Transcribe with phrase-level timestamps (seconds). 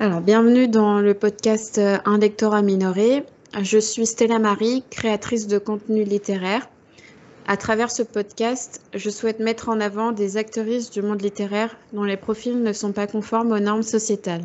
[0.00, 3.24] Alors, bienvenue dans le podcast euh, Un lectorat minoré.
[3.60, 6.68] Je suis Stella Marie, créatrice de contenu littéraire.
[7.48, 12.04] À travers ce podcast, je souhaite mettre en avant des actrices du monde littéraire dont
[12.04, 14.44] les profils ne sont pas conformes aux normes sociétales.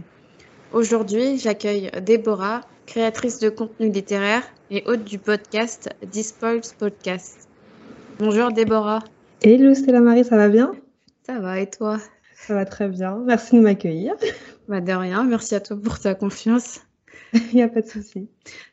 [0.72, 4.42] Aujourd'hui, j'accueille Déborah, créatrice de contenu littéraire
[4.72, 7.48] et hôte du podcast Dispoils Podcast.
[8.18, 9.04] Bonjour Déborah.
[9.44, 10.72] Hello Stella Marie, ça va bien?
[11.28, 12.00] Ça va et toi?
[12.46, 14.16] Ça va très bien, merci de m'accueillir.
[14.68, 16.80] Bah de rien, merci à toi pour ta confiance.
[17.34, 18.30] Il n'y a pas de souci.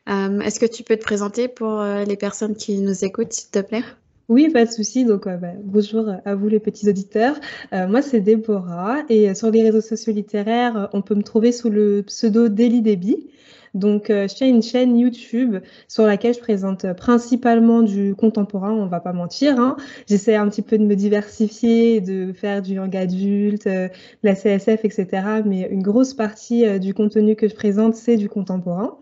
[0.09, 3.49] Euh, Est-ce que tu peux te présenter pour euh, les personnes qui nous écoutent, s'il
[3.49, 3.83] te plaît?
[4.31, 5.03] Oui, pas de souci.
[5.03, 7.35] Donc, euh, bah, bonjour à vous les petits auditeurs.
[7.73, 11.69] Euh, moi, c'est Déborah et sur les réseaux sociaux littéraires, on peut me trouver sous
[11.69, 13.27] le pseudo Daily Débit.
[13.73, 15.57] Donc, euh, je tiens une chaîne YouTube
[15.87, 19.59] sur laquelle je présente euh, principalement du contemporain, on va pas mentir.
[19.59, 19.77] Hein.
[20.07, 23.93] J'essaie un petit peu de me diversifier, de faire du young adulte, euh, de
[24.23, 25.07] la CSF, etc.
[25.45, 28.97] Mais une grosse partie euh, du contenu que je présente, c'est du contemporain.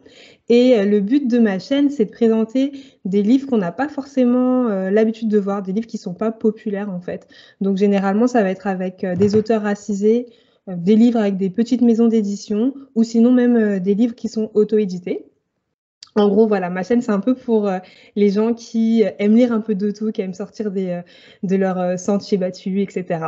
[0.49, 2.71] Et euh, le but de ma chaîne, c'est de présenter
[3.05, 6.31] des livres qu'on n'a pas forcément euh, l'habitude de voir, des livres qui sont pas
[6.31, 7.27] populaires en fait.
[7.61, 10.25] Donc, généralement, ça va être avec euh, des auteurs racisés,
[10.67, 15.25] des livres avec des petites maisons d'édition ou sinon même des livres qui sont auto-édités.
[16.15, 17.71] En gros, voilà, ma chaîne, c'est un peu pour
[18.15, 21.01] les gens qui aiment lire un peu de tout, qui aiment sortir des,
[21.41, 23.19] de leur sentier battu, etc.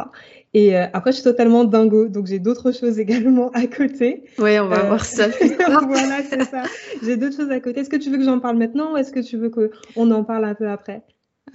[0.54, 4.26] Et euh, après, je suis totalement dingo, donc j'ai d'autres choses également à côté.
[4.40, 5.28] Oui, on va Euh, voir ça
[5.88, 6.64] voilà, c'est ça.
[7.02, 7.80] J'ai d'autres choses à côté.
[7.82, 10.24] Est-ce que tu veux que j'en parle maintenant ou est-ce que tu veux qu'on en
[10.24, 11.04] parle un peu après?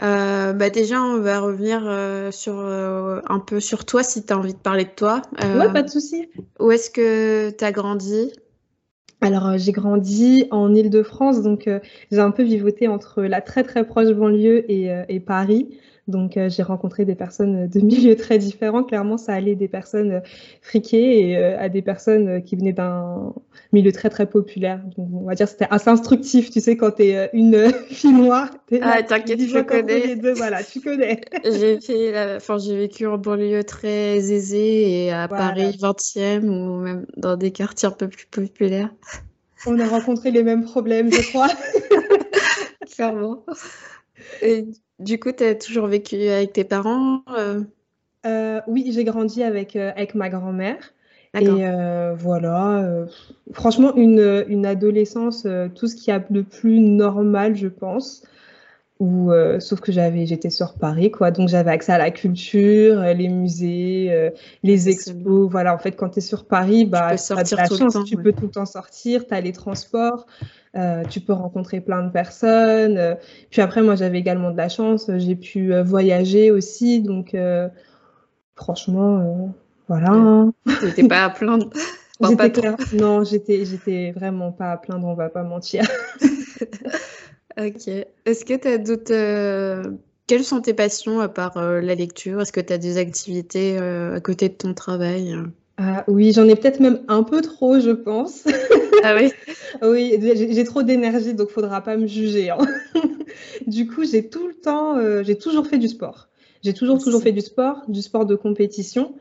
[0.02, 4.32] Euh, bah déjà, on va revenir euh, sur euh, un peu sur toi si tu
[4.32, 5.22] as envie de parler de toi.
[5.40, 6.28] Ouais, pas de souci.
[6.60, 8.32] où est-ce que tu as grandi?
[9.22, 11.68] Alors, j'ai grandi en Île-de-France, donc
[12.10, 15.78] j'ai un peu vivoté entre la très très proche banlieue et, et Paris.
[16.08, 18.84] Donc, euh, j'ai rencontré des personnes de milieux très différents.
[18.84, 20.20] Clairement, ça allait des personnes euh,
[20.62, 23.34] friquées et euh, à des personnes euh, qui venaient d'un
[23.72, 24.80] milieu très très populaire.
[24.96, 27.70] Donc, on va dire que c'était assez instructif, tu sais, quand t'es euh, une euh,
[27.88, 28.50] fille noire,
[28.82, 30.06] Ah, t'inquiète, je connais.
[30.06, 31.20] les deux, voilà, tu connais.
[31.44, 35.48] J'ai fait la- enfin, j'ai vécu en banlieue très aisée et à Voilà.
[35.48, 38.90] Paris 20e ou même dans des quartiers un peu plus populaires.
[39.66, 41.48] On a rencontré les mêmes problèmes, je crois.
[42.94, 43.44] Clairement.
[44.42, 44.72] Et du
[45.18, 47.22] coup, tu as toujours vécu avec tes parents?
[47.28, 47.62] euh,
[48.26, 50.94] Euh, oui, j'ai grandi avec, euh, avec ma grand-mère.
[51.38, 53.06] Et euh, voilà, euh,
[53.52, 58.24] franchement, une, une adolescence, euh, tout ce qu'il y a de plus normal, je pense.
[58.98, 61.30] Ou, euh, sauf que j'avais, j'étais sur Paris, quoi.
[61.30, 64.30] Donc j'avais accès à la culture, euh, les musées, euh,
[64.62, 65.50] les expos.
[65.50, 67.66] Voilà, en fait, quand tu es sur Paris, Tu bah, peux tu as de la
[67.66, 68.22] chance, temps, tu ouais.
[68.22, 70.26] peux tout le temps sortir, tu as les transports,
[70.76, 73.16] euh, tu peux rencontrer plein de personnes.
[73.50, 77.02] Puis après, moi, j'avais également de la chance, j'ai pu voyager aussi.
[77.02, 77.36] Donc,
[78.54, 79.54] franchement,
[79.88, 80.10] voilà.
[80.10, 80.54] Hein.
[80.80, 81.68] T'étais pas à plaindre.
[82.18, 82.76] Enfin, pas clair.
[82.94, 85.82] Non, j'étais, j'étais vraiment pas à plaindre, on va pas mentir.
[87.58, 87.88] Ok.
[88.24, 89.12] Est-ce que tu as d'autres...
[89.12, 89.82] euh,
[90.26, 92.40] Quelles sont tes passions à part euh, la lecture?
[92.40, 95.34] Est-ce que tu as des activités euh, à côté de ton travail?
[95.78, 98.44] Ah oui, j'en ai peut-être même un peu trop, je pense.
[99.04, 99.30] Ah oui?
[99.82, 102.56] Oui, j'ai trop d'énergie, donc faudra pas me juger, hein.
[103.66, 106.28] Du coup, j'ai tout le temps, j'ai toujours fait du sport.
[106.62, 109.14] J'ai toujours, toujours fait du sport, du sport de compétition.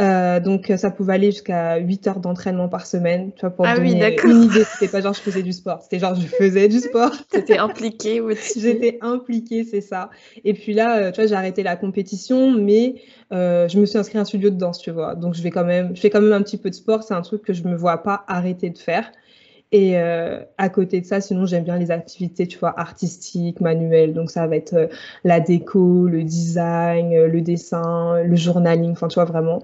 [0.00, 3.32] Euh, donc, euh, ça pouvait aller jusqu'à 8 heures d'entraînement par semaine.
[3.34, 4.30] Tu vois, pour Ah oui, donner d'accord.
[4.30, 7.12] une idée, c'était pas genre je faisais du sport, c'était genre je faisais du sport.
[7.30, 8.72] T'étais impliquée, motivée.
[8.72, 10.08] J'étais impliquée, c'est ça.
[10.44, 13.98] Et puis là, euh, tu vois, j'ai arrêté la compétition, mais euh, je me suis
[13.98, 15.14] inscrite à un studio de danse, tu vois.
[15.14, 17.02] Donc je vais quand même, je fais quand même un petit peu de sport.
[17.02, 19.12] C'est un truc que je me vois pas arrêter de faire.
[19.74, 24.12] Et euh, à côté de ça, sinon j'aime bien les activités, tu vois, artistiques, manuelles.
[24.12, 24.86] Donc ça va être euh,
[25.24, 28.92] la déco, le design, euh, le dessin, le journaling.
[28.92, 29.62] Enfin, tu vois, vraiment,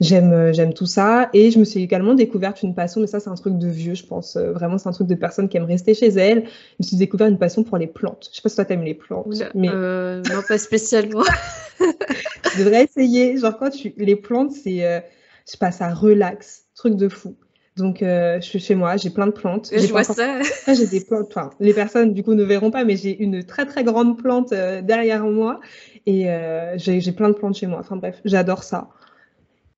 [0.00, 1.28] j'aime, j'aime tout ça.
[1.32, 3.94] Et je me suis également découverte une passion, mais ça c'est un truc de vieux,
[3.94, 4.36] je pense.
[4.36, 6.44] Vraiment, c'est un truc de personnes qui aiment rester chez elles.
[6.44, 8.28] Je me suis découvert une passion pour les plantes.
[8.30, 11.24] Je sais pas si toi t'aimes les plantes, Oula, mais non, pas spécialement.
[12.52, 13.36] tu devrais essayer.
[13.36, 17.34] Genre quand tu les plantes, c'est, je sais pas, ça relaxe, truc de fou.
[17.78, 19.70] Donc euh, je suis chez moi, j'ai plein de plantes.
[19.72, 20.12] Je vois ça.
[20.12, 21.26] Après, j'ai des plantes.
[21.28, 24.52] Enfin, les personnes du coup ne verront pas, mais j'ai une très très grande plante
[24.52, 25.60] euh, derrière moi
[26.06, 27.78] et euh, j'ai plein de plantes chez moi.
[27.80, 28.88] Enfin bref, j'adore ça.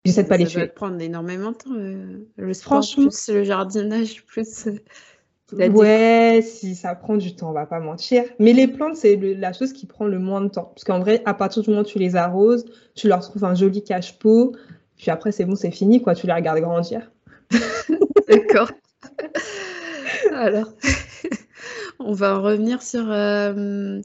[0.05, 0.69] J'essaie de pas Ça les tuer.
[0.69, 1.71] te prendre énormément de temps.
[1.75, 3.05] le sport, Franchement.
[3.09, 4.69] plus le jardinage, plus.
[5.53, 8.23] Ouais, si ça prend du temps, on va pas mentir.
[8.39, 10.71] Mais les plantes, c'est le- la chose qui prend le moins de temps.
[10.75, 12.65] Parce qu'en vrai, à partir du moment où tu les arroses,
[12.95, 14.53] tu leur trouves un joli cache-pot,
[14.97, 16.15] puis après, c'est bon, c'est fini, quoi.
[16.15, 17.11] Tu les regardes grandir.
[18.29, 18.71] D'accord.
[20.33, 20.73] Alors,
[21.99, 24.01] on va en revenir sur euh,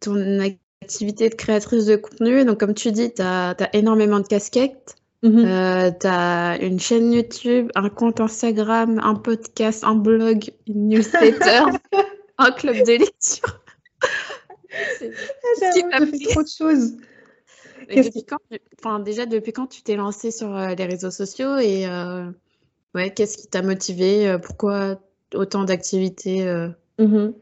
[0.00, 0.40] ton
[0.82, 2.44] activité de créatrice de contenu.
[2.44, 4.96] Donc, comme tu dis, tu as, énormément de casquettes.
[5.22, 5.94] Mhm.
[6.00, 11.62] tu as une chaîne YouTube, un compte Instagram, un podcast, un blog, une newsletter,
[12.38, 13.60] un club de lecture.
[14.74, 16.96] Ah, j'avoue, fais trop de choses.
[18.78, 22.30] enfin, déjà, depuis quand tu t'es lancé sur euh, les réseaux sociaux et euh,
[22.94, 25.00] ouais, qu'est-ce qui t'a motivé euh, Pourquoi
[25.34, 26.44] autant d'activités
[26.98, 27.32] mhm.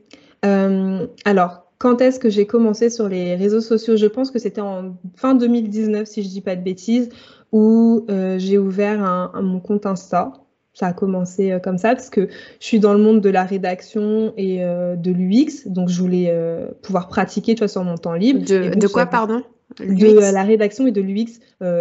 [1.25, 3.97] Alors, quand est-ce que j'ai commencé sur les réseaux sociaux?
[3.97, 7.11] Je pense que c'était en fin 2019, si je dis pas de bêtises,
[7.51, 8.07] où
[8.39, 10.33] j'ai ouvert un, mon compte Insta
[10.75, 12.29] ça a commencé comme ça parce que
[12.59, 16.35] je suis dans le monde de la rédaction et de l'UX, donc je voulais
[16.81, 18.41] pouvoir pratiquer tu vois, sur mon temps libre.
[18.41, 19.43] De, quoi, pardon?
[19.79, 21.41] De la rédaction et de l'UX,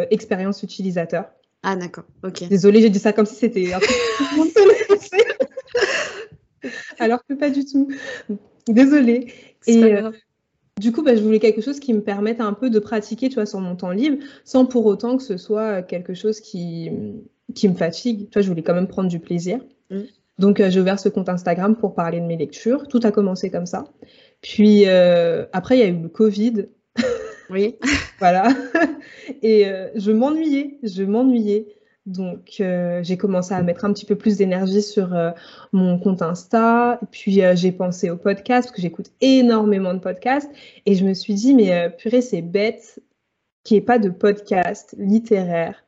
[0.09, 1.25] expérience utilisateur.
[1.63, 2.47] Ah d'accord, ok.
[2.47, 3.79] Désolée, j'ai dit ça comme si c'était un
[6.99, 7.89] Alors que pas du tout.
[8.67, 9.33] Désolée.
[9.67, 9.95] Et
[10.79, 13.35] du coup, bah, je voulais quelque chose qui me permette un peu de pratiquer tu
[13.35, 16.89] vois, sur mon temps libre, sans pour autant que ce soit quelque chose qui
[17.53, 18.29] qui me fatigue.
[18.29, 19.59] Tu vois, je voulais quand même prendre du plaisir.
[19.89, 20.01] Mm.
[20.39, 22.87] Donc, euh, j'ai ouvert ce compte Instagram pour parler de mes lectures.
[22.87, 23.83] Tout a commencé comme ça.
[24.41, 26.65] Puis euh, après, il y a eu le Covid.
[27.51, 27.77] Oui.
[28.19, 28.47] voilà.
[29.41, 30.79] Et euh, je m'ennuyais.
[30.83, 31.67] Je m'ennuyais.
[32.07, 35.15] Donc, j'ai commencé à mettre un petit peu plus d'énergie sur
[35.71, 36.99] mon compte Insta.
[37.11, 40.49] Puis, j'ai pensé au podcast, que j'écoute énormément de podcasts.
[40.87, 42.99] Et je me suis dit, mais purée, c'est bête
[43.63, 45.85] qu'il n'y ait pas de podcast littéraire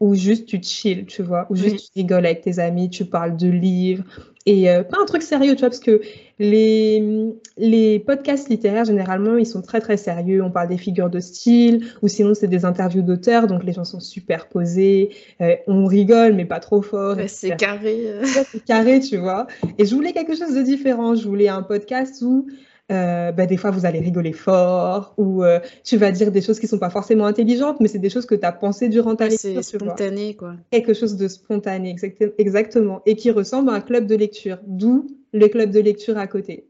[0.00, 3.36] ou juste tu chill, tu vois, ou juste tu rigoles avec tes amis, tu parles
[3.36, 4.04] de livres,
[4.46, 6.00] et euh, pas un truc sérieux, tu vois, parce que
[6.38, 11.20] les, les podcasts littéraires, généralement, ils sont très très sérieux, on parle des figures de
[11.20, 15.10] style, ou sinon c'est des interviews d'auteurs, donc les gens sont super posés,
[15.42, 17.16] euh, on rigole, mais pas trop fort.
[17.26, 18.00] c'est carré.
[18.06, 18.24] Euh.
[18.50, 19.46] c'est carré, tu vois.
[19.76, 22.46] Et je voulais quelque chose de différent, je voulais un podcast où
[22.90, 26.58] euh, bah, des fois vous allez rigoler fort ou euh, tu vas dire des choses
[26.58, 29.28] qui sont pas forcément intelligentes, mais c'est des choses que tu as pensées durant ta
[29.28, 29.62] lecture.
[29.62, 30.54] C'est spontané, quoi.
[30.72, 31.94] Quelque chose de spontané,
[32.38, 36.26] exactement, et qui ressemble à un club de lecture, d'où le club de lecture à
[36.26, 36.66] côté.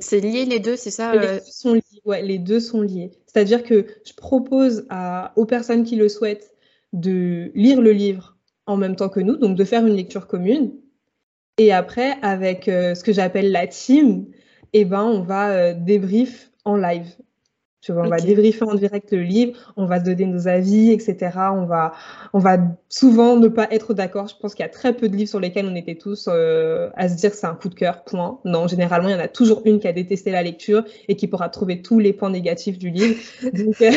[0.00, 1.34] C'est lié les deux, c'est ça les, euh?
[1.38, 3.10] deux sont liés, ouais, les deux sont liés.
[3.26, 6.54] C'est-à-dire que je propose à, aux personnes qui le souhaitent
[6.92, 10.72] de lire le livre en même temps que nous, donc de faire une lecture commune.
[11.56, 14.26] Et après, avec ce que j'appelle la team,
[14.72, 17.16] eh ben, on va euh, débrief en live.
[17.80, 20.90] Tu vois, on va débriefer en direct le livre, on va se donner nos avis,
[20.90, 21.30] etc.
[21.54, 21.92] On va,
[22.34, 22.58] on va
[22.90, 24.28] souvent ne pas être d'accord.
[24.28, 26.90] Je pense qu'il y a très peu de livres sur lesquels on était tous euh,
[26.94, 28.38] à se dire c'est un coup de cœur, point.
[28.44, 31.26] Non, généralement, il y en a toujours une qui a détesté la lecture et qui
[31.26, 33.18] pourra trouver tous les points négatifs du livre.
[33.80, 33.92] Euh,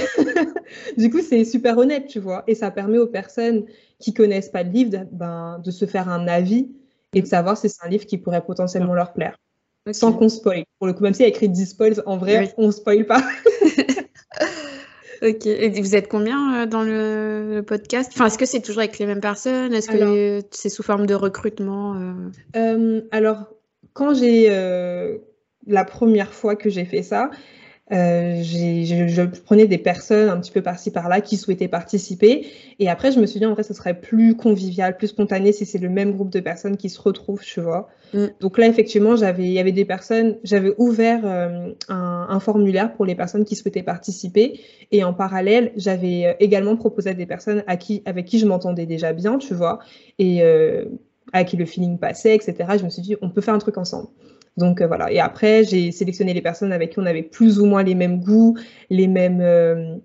[0.98, 2.44] du coup, c'est super honnête, tu vois.
[2.48, 3.66] Et ça permet aux personnes
[4.00, 6.72] qui connaissent pas de livre de, ben, de se faire un avis
[7.14, 9.38] et de savoir si c'est un livre qui pourrait potentiellement leur plaire.
[9.92, 10.64] Sans qu'on spoil.
[10.80, 13.06] Pour le coup, même s'il y a écrit 10 spoils, en vrai, on on spoil
[13.06, 13.22] pas.
[15.22, 15.46] ok.
[15.46, 18.12] Et vous êtes combien euh, dans le, podcast?
[18.14, 19.74] Enfin, est-ce que c'est toujours avec les mêmes personnes?
[19.74, 22.14] Est-ce que c'est sous forme de recrutement euh?
[22.56, 23.48] Euh, Alors,
[23.94, 24.50] quand j'ai
[25.66, 27.30] la première fois que j'ai fait ça,
[27.94, 32.48] euh, je, je, prenais des personnes un petit peu par-ci par-là qui souhaitaient participer.
[32.80, 35.66] Et après, je me suis dit, en vrai, ce serait plus convivial, plus spontané si
[35.66, 37.90] c'est le même groupe de personnes qui se retrouvent, tu vois.
[38.14, 38.26] Mm.
[38.40, 42.94] Donc là, effectivement, j'avais, il y avait des personnes, j'avais ouvert euh, un, un, formulaire
[42.94, 44.60] pour les personnes qui souhaitaient participer.
[44.92, 48.46] Et en parallèle, j'avais euh, également proposé à des personnes à qui, avec qui je
[48.46, 49.80] m'entendais déjà bien, tu vois.
[50.20, 50.86] Et euh,
[51.34, 52.56] à qui le feeling passait, etc.
[52.80, 54.08] Je me suis dit, on peut faire un truc ensemble.
[54.56, 55.12] Donc euh, voilà.
[55.12, 58.20] Et après, j'ai sélectionné les personnes avec qui on avait plus ou moins les mêmes
[58.20, 58.58] goûts,
[58.90, 59.96] les mêmes, euh,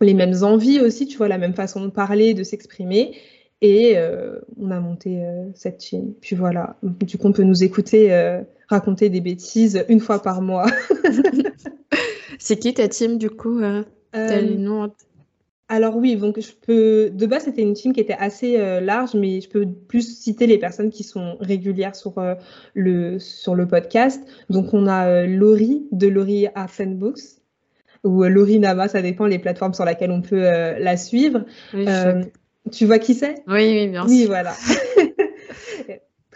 [0.00, 3.16] les mêmes envies aussi, tu vois, la même façon de parler, de s'exprimer.
[3.60, 5.20] Et euh, on a monté
[5.54, 6.14] cette chaîne.
[6.20, 6.76] Puis voilà.
[6.82, 10.66] Du coup, on peut nous écouter raconter des bêtises une fois par mois.
[12.38, 13.60] C'est qui ta team du coup
[14.12, 14.92] T'as les noms
[15.70, 17.10] alors oui, donc je peux.
[17.10, 20.46] De base, c'était une team qui était assez euh, large, mais je peux plus citer
[20.46, 22.34] les personnes qui sont régulières sur euh,
[22.74, 24.22] le sur le podcast.
[24.48, 26.46] Donc on a euh, Laurie de Laurie
[26.86, 27.20] Books
[28.02, 31.44] ou Laurie Nama, ça dépend les plateformes sur lesquelles on peut la suivre.
[32.72, 33.42] tu vois qui c'est?
[33.46, 34.16] Oui, oui, bien sûr.
[34.16, 34.54] Oui, voilà.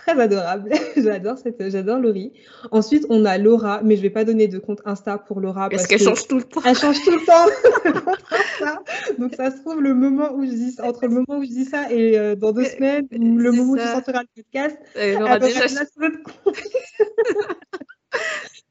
[0.02, 0.70] très adorable.
[0.96, 2.32] j'adore cette, j'adore Laurie.
[2.70, 5.86] Ensuite, on a Laura, mais je vais pas donner de compte Insta pour Laura parce,
[5.86, 6.60] qu'elle change tout le temps.
[6.64, 8.82] Elle change tout le temps.
[9.18, 11.64] Donc ça se trouve le moment où je dis entre le moment où je dis
[11.64, 15.22] ça et euh, dans deux semaines ou le moment où tu sortiras le podcast, elle
[15.22, 15.66] aura déjà
[16.44, 16.56] compte.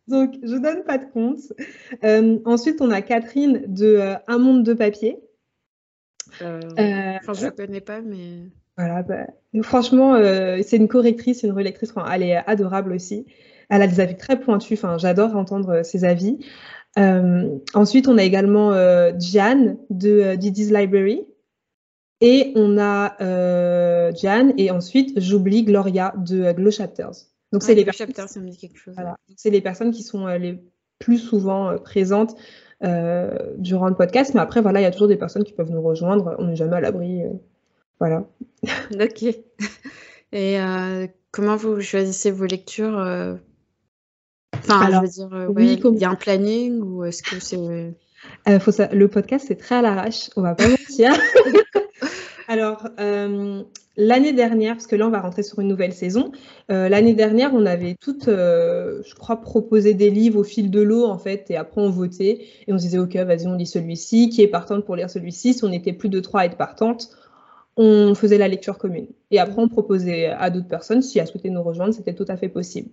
[0.07, 1.39] Donc je donne pas de compte.
[2.03, 5.17] Euh, ensuite, on a Catherine de euh, Un monde de papier.
[6.41, 8.47] enfin, je ne connais pas, mais.
[8.81, 9.27] Voilà, bah,
[9.61, 13.27] franchement, euh, c'est une correctrice, une relectrice, elle est adorable aussi.
[13.69, 16.39] Elle a des avis très pointus, enfin, j'adore entendre euh, ses avis.
[16.97, 18.71] Euh, ensuite, on a également
[19.11, 21.25] Diane de Didi's Library.
[22.23, 27.13] Et on a euh, Jan, et ensuite j'oublie Gloria de Glow Chapters.
[27.51, 28.93] Donc c'est les Chapters, ça me dit quelque chose.
[28.93, 29.15] Voilà.
[29.35, 30.59] C'est les personnes qui sont les
[30.99, 32.35] plus souvent présentes
[33.57, 34.33] durant le podcast.
[34.35, 36.35] Mais après, voilà, il y a toujours des personnes qui peuvent nous rejoindre.
[36.37, 37.23] On n'est jamais à l'abri.
[38.01, 38.25] Voilà.
[38.93, 39.35] ok.
[40.33, 40.57] Et
[41.31, 42.99] comment vous choisissez vos lectures
[44.53, 47.57] Enfin, je veux dire, oui, il y a un planning ou est-ce que c'est
[48.49, 48.87] euh, faut ça...
[48.91, 51.13] Le podcast, c'est très à l'arrache, on va pas mentir.
[52.47, 53.63] Alors, euh,
[53.95, 56.31] l'année dernière, parce que là, on va rentrer sur une nouvelle saison,
[56.69, 61.05] euh, l'année dernière, on avait toutes, je crois, proposé des livres au fil de l'eau,
[61.05, 64.29] en fait, et après, on votait, et on se disait, OK, vas-y, on lit celui-ci,
[64.29, 65.53] qui est partante pour lire celui-ci.
[65.53, 67.09] Si on était plus de trois à être partante,
[67.77, 69.07] on faisait la lecture commune.
[69.31, 72.37] Et après, on proposait à d'autres personnes, si elles souhaitaient nous rejoindre, c'était tout à
[72.37, 72.89] fait possible.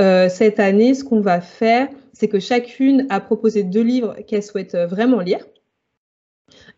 [0.00, 4.42] Euh, cette année, ce qu'on va faire, c'est que chacune a proposé deux livres qu'elle
[4.42, 5.44] souhaite euh, vraiment lire.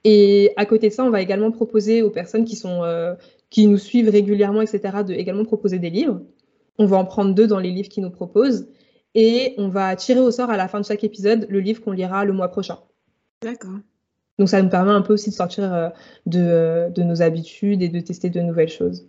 [0.04, 3.14] Et à côté de ça, on va également proposer aux personnes qui, sont, euh,
[3.50, 6.22] qui nous suivent régulièrement, etc., de également proposer des livres.
[6.78, 8.68] On va en prendre deux dans les livres qu'ils nous proposent.
[9.14, 11.92] Et on va tirer au sort à la fin de chaque épisode le livre qu'on
[11.92, 12.78] lira le mois prochain.
[13.42, 13.78] D'accord.
[14.38, 15.92] Donc ça nous permet un peu aussi de sortir
[16.26, 19.06] de, de nos habitudes et de tester de nouvelles choses.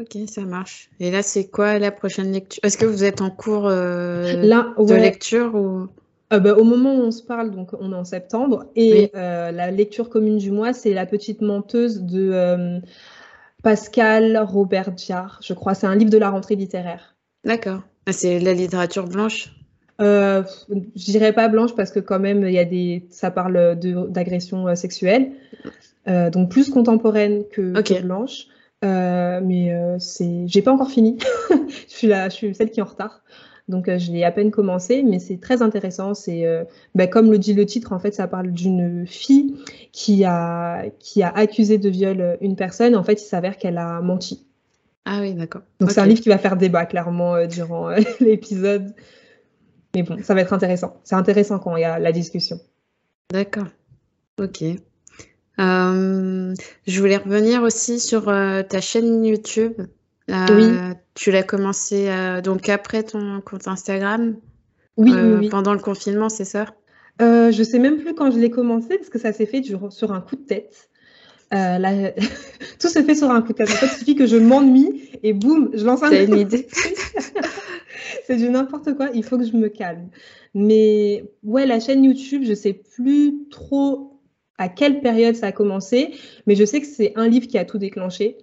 [0.00, 0.88] Ok, ça marche.
[0.98, 2.60] Et là, c'est quoi la prochaine lecture?
[2.64, 5.88] Est-ce que vous êtes en cours euh, de lecture ou?
[6.32, 9.50] Euh, bah, Au moment où on se parle, donc on est en septembre, et euh,
[9.50, 12.80] la lecture commune du mois, c'est La petite menteuse de
[13.62, 15.74] Pascal Robert Diard, je crois.
[15.74, 17.16] C'est un livre de la rentrée littéraire.
[17.44, 17.82] D'accord.
[18.06, 19.52] Ah, c'est la littérature blanche?
[20.00, 23.78] Euh, Je dirais pas blanche parce que quand même, il y a des, ça parle
[23.78, 25.32] d'agression sexuelle,
[26.06, 28.46] donc plus contemporaine que, que blanche.
[28.84, 31.18] Euh, mais euh, c'est, j'ai pas encore fini.
[31.50, 33.22] je suis là, je suis celle qui est en retard.
[33.68, 36.14] Donc euh, je l'ai à peine commencé, mais c'est très intéressant.
[36.14, 36.46] C'est,
[36.94, 39.56] bah, comme le dit le titre, en fait, ça parle d'une fille
[39.92, 42.96] qui a qui a accusé de viol une personne.
[42.96, 44.46] En fait, il s'avère qu'elle a menti.
[45.04, 45.62] Ah oui, d'accord.
[45.80, 47.90] Donc c'est un livre qui va faire débat clairement durant
[48.20, 48.94] l'épisode.
[49.94, 51.00] Mais bon, ça va être intéressant.
[51.04, 52.60] C'est intéressant quand il y a la discussion.
[53.32, 53.66] D'accord.
[54.40, 54.62] Ok.
[55.58, 56.54] Euh,
[56.86, 59.74] je voulais revenir aussi sur euh, ta chaîne YouTube.
[60.30, 60.96] Euh, oui.
[61.14, 62.08] Tu l'as commencé
[62.42, 64.36] donc après ton compte Instagram
[64.96, 66.66] Oui, oui, Pendant le confinement, c'est ça?
[67.20, 70.12] Euh, Je sais même plus quand je l'ai commencé parce que ça s'est fait sur
[70.12, 70.88] un coup de tête.
[71.52, 73.68] Tout se fait sur un coup de tête.
[73.68, 76.12] En fait, il suffit que je m'ennuie et boum, je lance un.
[76.12, 76.68] une idée?
[78.26, 79.08] c'est du n'importe quoi.
[79.14, 80.08] Il faut que je me calme.
[80.54, 84.20] Mais ouais, la chaîne YouTube, je sais plus trop
[84.58, 86.14] à quelle période ça a commencé,
[86.46, 88.36] mais je sais que c'est un livre qui a tout déclenché.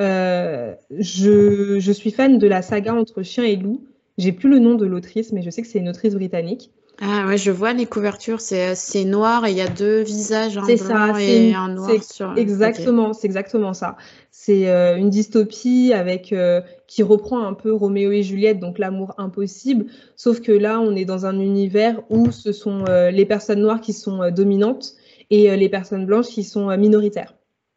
[0.00, 3.84] Euh, je, je, suis fan de la saga entre chien et loup.
[4.18, 6.70] J'ai plus le nom de l'autrice, mais je sais que c'est une autrice britannique.
[7.00, 10.62] Ah ouais, je vois les couvertures, c'est noir et il y a deux visages, un
[10.62, 12.36] blanc et un noir sur.
[12.36, 13.96] Exactement, c'est exactement ça.
[14.30, 19.14] C'est euh, une dystopie avec euh, qui reprend un peu Roméo et Juliette, donc l'amour
[19.18, 19.86] impossible.
[20.14, 23.92] Sauf que là, on est dans un univers où ce sont les personnes noires qui
[23.92, 24.94] sont dominantes
[25.30, 27.34] et euh, les personnes blanches qui sont euh, minoritaires.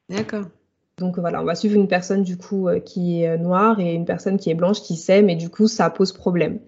[0.10, 0.46] D'accord.
[1.00, 4.06] Donc voilà, on va suivre une personne du coup euh, qui est noire et une
[4.06, 6.60] personne qui est blanche qui s'aime et du coup ça pose problème.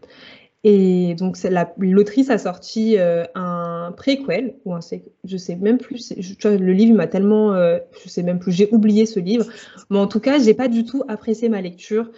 [0.65, 1.37] Et donc
[1.77, 2.97] l'autrice a sorti
[3.33, 4.81] un préquel ou un
[5.23, 6.13] je sais même plus,
[6.43, 9.45] le livre m'a tellement, je sais même plus, j'ai oublié ce livre,
[9.89, 12.11] mais en tout cas j'ai pas du tout apprécié ma lecture.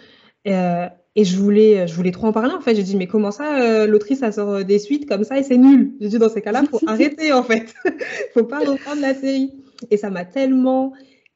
[1.14, 2.74] Et je voulais, je voulais trop en parler en fait.
[2.74, 5.42] J'ai dit mais comment ça, euh, l'autrice a sort euh, des suites comme ça et
[5.42, 5.92] c'est nul?
[6.00, 7.74] J'ai dit dans ces cas-là, faut arrêter en fait.
[8.34, 9.52] faut pas reprendre la série.
[9.90, 10.92] Et ça m'a tellement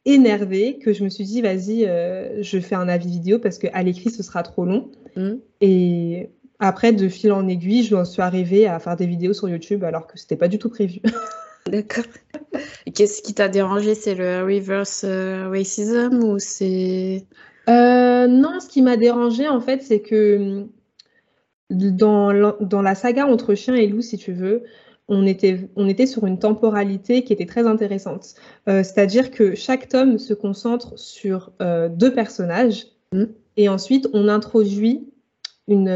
[0.07, 3.83] énervée que je me suis dit vas-y, euh, je fais un avis vidéo parce qu'à
[3.83, 4.91] l'écrit ce sera trop long.
[5.15, 5.35] Mm.
[5.61, 9.85] Et après de fil en aiguille, je suis arrivée à faire des vidéos sur YouTube
[9.85, 11.01] alors que c'était pas du tout prévu.
[11.67, 12.05] D'accord.
[12.95, 13.95] Qu'est-ce qui t'a dérangé?
[13.95, 17.27] C'est le reverse racism ou c'est
[17.69, 20.67] euh, non, ce qui m'a dérangé en fait, c'est que
[21.71, 24.63] dans la, saga entre chien et loup, si tu veux,
[25.09, 28.35] on était, on était sur une temporalité qui était très intéressante.
[28.69, 33.25] Euh, c'est-à-dire que chaque tome se concentre sur euh, deux personnages mmh.
[33.57, 35.09] et ensuite on introduit,
[35.69, 35.91] une,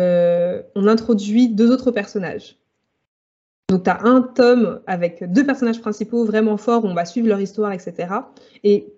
[0.74, 2.58] on introduit deux autres personnages.
[3.68, 7.28] Donc, tu as un tome avec deux personnages principaux vraiment forts, où on va suivre
[7.28, 8.08] leur histoire, etc.
[8.64, 8.92] Et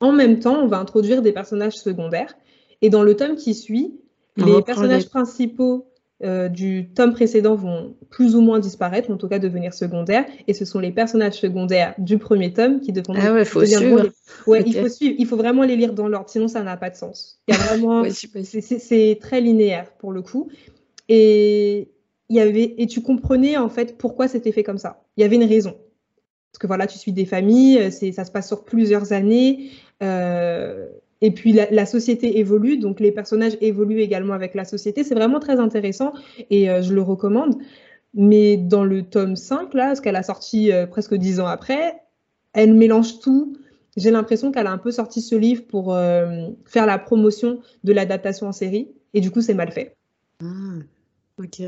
[0.00, 2.34] en même temps, on va introduire des personnages secondaires.
[2.82, 3.98] Et dans le tome qui suit,
[4.36, 5.86] les personnages principaux
[6.24, 10.52] euh, du tome précédent vont plus ou moins disparaître, en tout cas devenir secondaires, et
[10.52, 14.10] ce sont les personnages secondaires du premier tome qui devront ah ouais, faut suivre.
[14.48, 16.90] Ouais, il faut suivre, il faut vraiment les lire dans l'ordre, sinon ça n'a pas
[16.90, 17.40] de sens.
[17.46, 20.48] Il y a vraiment, c'est très linéaire pour le coup,
[21.08, 21.88] et
[22.28, 25.04] il y avait, et tu comprenais en fait pourquoi c'était fait comme ça.
[25.16, 25.76] Il y avait une raison.
[26.50, 29.70] parce que voilà, tu suis des familles, c'est, ça se passe sur plusieurs années.
[31.20, 35.02] Et puis la, société évolue, donc les personnages évoluent également avec la société.
[35.04, 36.12] C'est vraiment très intéressant
[36.50, 37.56] et je le recommande.
[38.14, 42.00] Mais dans le tome 5, là, ce qu'elle a sorti presque dix ans après,
[42.52, 43.56] elle mélange tout.
[43.96, 45.96] J'ai l'impression qu'elle a un peu sorti ce livre pour
[46.66, 48.88] faire la promotion de l'adaptation en série.
[49.12, 49.96] Et du coup, c'est mal fait.
[50.40, 50.76] Ah,
[51.40, 51.62] ok.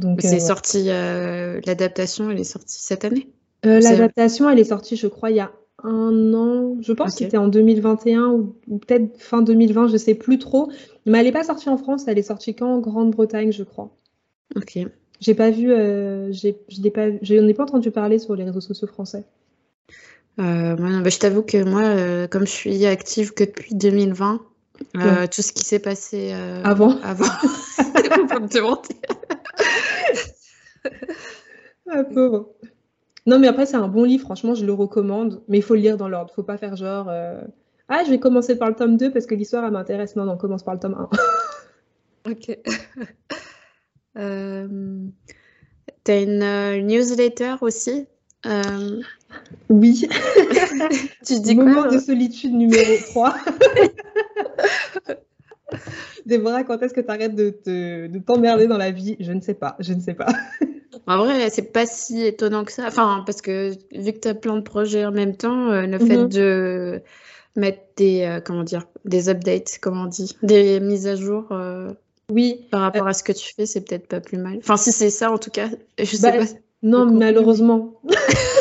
[0.00, 3.28] Donc, c'est sorti, l'adaptation, elle est sortie cette année?
[3.66, 5.50] Euh, l'adaptation, elle est sortie, je crois, il y a
[5.84, 6.76] un an.
[6.80, 10.70] Je pense que c'était en 2021 ou, peut-être fin 2020, je sais plus trop.
[11.06, 13.90] Mais elle n'est pas sortie en France, elle est sortie qu'en Grande-Bretagne, je crois.
[14.56, 14.78] Ok.
[15.20, 16.48] J'ai pas vu, euh, je
[16.80, 19.24] n'ai pas, ai pas entendu parler sur les réseaux sociaux français.
[20.38, 24.40] Euh, bah, je t'avoue que moi, comme je suis active que depuis 2020,
[24.94, 26.32] tout ce qui s'est passé
[26.62, 27.24] avant, avant,
[28.28, 28.94] pas me demander.
[31.90, 32.50] ah, pauvre.
[33.28, 35.82] Non, mais après, c'est un bon livre, franchement, je le recommande, mais il faut le
[35.82, 36.30] lire dans l'ordre.
[36.32, 37.38] Il faut pas faire genre euh,
[37.88, 40.16] Ah, je vais commencer par le tome 2 parce que l'histoire, elle m'intéresse.
[40.16, 40.96] Non, non, commence par le tome
[42.24, 42.30] 1.
[42.30, 42.58] ok.
[44.16, 44.98] euh...
[46.04, 48.06] T'as une euh, newsletter aussi
[48.46, 49.02] euh,
[49.68, 50.08] Oui.
[51.26, 53.34] tu dis Moment de solitude numéro 3.
[56.26, 59.16] Déborah, quand est-ce que tu arrêtes de t'emmerder dans la vie?
[59.20, 60.28] Je ne sais pas, je ne sais pas.
[61.06, 62.84] En vrai, c'est pas si étonnant que ça.
[62.86, 65.98] Enfin, parce que vu que tu as plein de projets en même temps, euh, le
[65.98, 66.28] fait mhm.
[66.28, 67.02] de
[67.56, 71.46] mettre des, euh, comment dire, des updates, comment on dit, des mises à jour.
[71.50, 71.92] Euh,
[72.30, 72.66] oui.
[72.70, 74.58] Par rapport à ce que tu fais, c'est peut-être pas plus mal.
[74.58, 76.52] Enfin, si c'est ça, en tout cas, je sais bah, pas.
[76.82, 78.00] Non, malheureusement.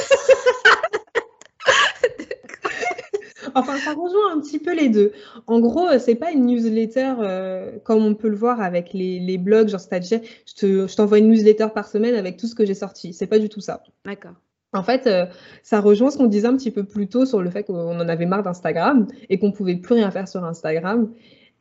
[3.59, 5.11] Enfin, ça rejoint un petit peu les deux.
[5.47, 9.69] En gros, c'est pas une newsletter euh, comme on peut le voir avec les, blogs,
[9.69, 13.13] genre c'est-à-dire je t'envoie une newsletter par semaine avec tout ce que j'ai sorti.
[13.13, 13.83] C'est pas du tout ça.
[14.05, 14.33] D'accord.
[14.73, 15.25] En fait, euh,
[15.63, 18.09] ça rejoint ce qu'on disait un petit peu plus tôt sur le fait qu'on en
[18.09, 21.11] avait marre d'Instagram et qu'on pouvait plus rien faire sur Instagram.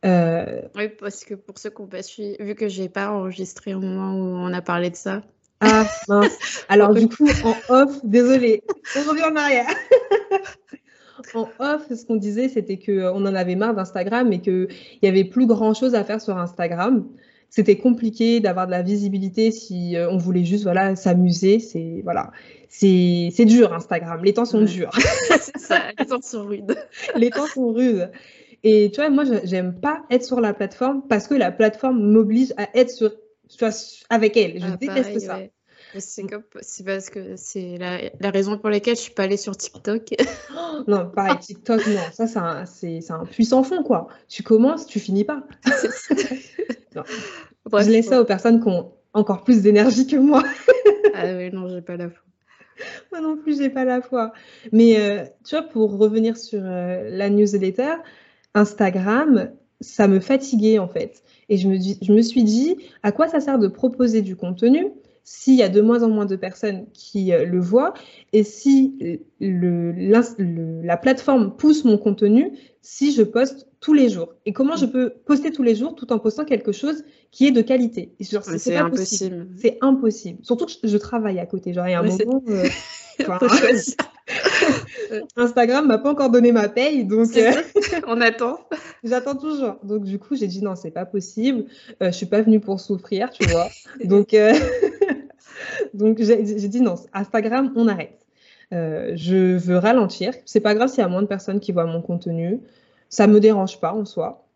[0.05, 3.75] Euh, oui, parce que pour ceux qui n'ont pas suivi, vu que j'ai pas enregistré
[3.75, 5.23] au moment où on a parlé de ça.
[5.61, 6.65] Ah mince.
[6.69, 8.63] Alors du coup, en off, désolé,
[8.97, 9.69] on revient en arrière.
[11.35, 14.69] en off, ce qu'on disait, c'était qu'on euh, en avait marre d'Instagram et qu'il
[15.03, 17.07] n'y avait plus grand-chose à faire sur Instagram.
[17.49, 21.61] C'était compliqué d'avoir de la visibilité si euh, on voulait juste voilà s'amuser.
[21.61, 22.33] C'est voilà,
[22.69, 24.23] c'est dur Instagram.
[24.25, 24.91] Les temps sont durs.
[25.41, 26.77] c'est ça, les temps sont rudes.
[27.17, 28.11] les temps sont rudes.
[28.63, 32.53] Et tu vois, moi, j'aime pas être sur la plateforme parce que la plateforme m'oblige
[32.57, 33.13] à être sur,
[34.11, 34.61] avec elle.
[34.61, 35.39] Je ah, déteste ça.
[36.01, 40.15] C'est parce que c'est la, raison pour laquelle je suis pas allée sur TikTok.
[40.87, 42.01] non, pareil, TikTok, non.
[42.13, 42.27] Ça,
[42.67, 44.09] c'est un, puissant fond, quoi.
[44.29, 45.43] Tu commences, tu finis pas.
[46.95, 50.43] je laisse ça aux personnes qui ont encore plus d'énergie que moi.
[51.15, 52.23] ah oui, non, j'ai pas la foi.
[53.11, 54.33] Moi non plus, j'ai pas la foi.
[54.73, 57.95] Mais euh, tu vois, pour revenir sur euh, la newsletter,
[58.55, 61.23] Instagram, ça me fatiguait en fait.
[61.49, 64.93] Et je me, je me suis dit, à quoi ça sert de proposer du contenu
[65.29, 67.95] s'il y a de moins en moins de personnes qui euh, le voient
[68.33, 69.93] et si le,
[70.83, 74.35] la plateforme pousse mon contenu, si je poste tous les jours.
[74.47, 77.51] Et comment je peux poster tous les jours tout en postant quelque chose qui est
[77.51, 78.15] de qualité?
[78.21, 79.49] C'est impossible.
[79.61, 80.39] C'est impossible.
[80.45, 81.73] Surtout que je, travaille à côté.
[81.73, 82.43] Genre, il y a un moment.
[82.49, 82.69] Euh,
[85.37, 87.53] Instagram m'a pas encore donné ma paye, donc euh,
[88.07, 88.61] on attend.
[89.03, 89.77] J'attends toujours.
[89.83, 91.65] Donc du coup, j'ai dit non, c'est pas possible.
[92.01, 93.69] Je je suis pas venue pour souffrir, tu vois.
[94.05, 94.35] donc
[95.97, 98.27] donc j'ai dit non, Instagram, on arrête.
[98.73, 100.33] Euh, je veux ralentir.
[100.45, 102.61] C'est pas grave s'il y a moins de personnes qui voient mon contenu.
[103.09, 104.49] Ça me dérange pas en soi.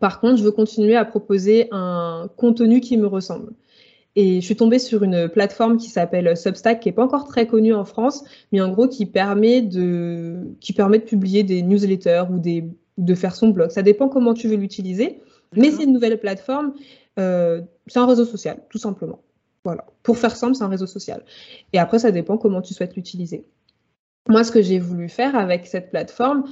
[0.00, 3.52] Par contre, je veux continuer à proposer un contenu qui me ressemble.
[4.14, 7.46] Et je suis tombée sur une plateforme qui s'appelle Substack, qui n'est pas encore très
[7.46, 12.24] connue en France, mais en gros qui permet de, qui permet de publier des newsletters
[12.30, 12.64] ou des,
[12.96, 13.70] de faire son blog.
[13.70, 15.20] Ça dépend comment tu veux l'utiliser.
[15.54, 16.72] Mais c'est une nouvelle plateforme.
[17.18, 19.20] Euh, c'est un réseau social, tout simplement.
[19.66, 19.84] Voilà.
[20.04, 21.24] Pour faire simple, c'est un réseau social.
[21.72, 23.44] Et après, ça dépend comment tu souhaites l'utiliser.
[24.28, 26.44] Moi, ce que j'ai voulu faire avec cette plateforme,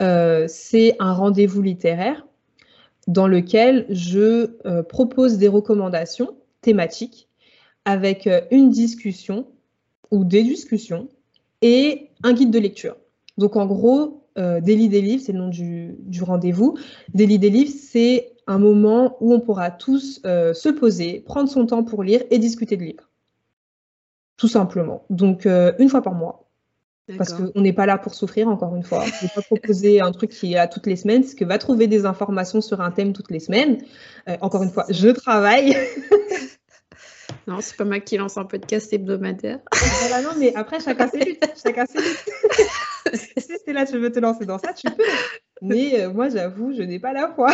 [0.00, 2.28] euh, c'est un rendez-vous littéraire
[3.08, 7.28] dans lequel je euh, propose des recommandations thématiques
[7.86, 9.48] avec euh, une discussion
[10.12, 11.08] ou des discussions
[11.62, 12.96] et un guide de lecture.
[13.36, 14.16] Donc en gros,
[14.62, 16.78] Délit des livres, c'est le nom du, du rendez-vous.
[17.12, 21.66] Délit des livres, c'est un moment où on pourra tous euh, se poser, prendre son
[21.66, 23.10] temps pour lire et discuter de livres.
[24.36, 25.04] Tout simplement.
[25.10, 26.46] Donc, euh, une fois par mois.
[27.18, 29.04] Parce qu'on n'est pas là pour souffrir, encore une fois.
[29.04, 31.44] Je ne vais pas proposer un truc qui est à toutes les semaines, parce que
[31.44, 33.78] va trouver des informations sur un thème toutes les semaines.
[34.28, 35.76] Euh, encore une fois, je travaille.
[37.46, 39.60] Non, c'est pas moi qui lance un podcast hebdomadaire.
[39.72, 41.44] Voilà, non, mais après, chacun ses luttes.
[41.60, 42.24] Chacun ses luttes.
[43.14, 45.02] Si c'est là, tu veux te lancer dans ça, tu peux.
[45.62, 47.52] Mais euh, moi, j'avoue, je n'ai pas la foi.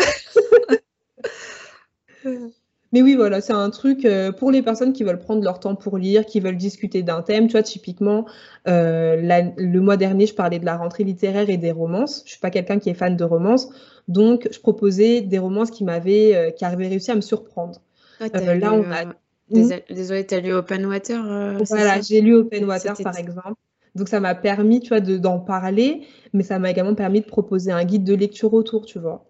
[2.92, 5.74] Mais oui, voilà, c'est un truc euh, pour les personnes qui veulent prendre leur temps
[5.74, 7.46] pour lire, qui veulent discuter d'un thème.
[7.46, 8.26] Tu vois, typiquement,
[8.68, 9.16] euh,
[9.56, 12.22] le mois dernier, je parlais de la rentrée littéraire et des romances.
[12.24, 13.68] Je suis pas quelqu'un qui est fan de romances,
[14.08, 17.80] donc je proposais des romances qui m'avaient, euh, qui avaient réussi à me surprendre.
[18.20, 19.04] Ah, là, on a.
[19.48, 19.68] Hmm?
[19.90, 21.22] Désolée, tu as lu Open Water
[21.68, 23.54] Voilà, j'ai lu Open Water par exemple.
[23.96, 27.72] Donc ça m'a permis, tu vois, d'en parler, mais ça m'a également permis de proposer
[27.72, 29.24] un guide de lecture autour, tu vois.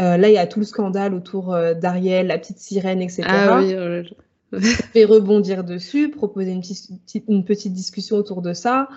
[0.00, 3.22] Euh, là, il y a tout le scandale autour euh, d'Ariel, la petite sirène, etc.
[3.26, 6.90] Ah oui, oh rebondir dessus, proposer une, petite,
[7.28, 8.88] une petite discussion autour de ça,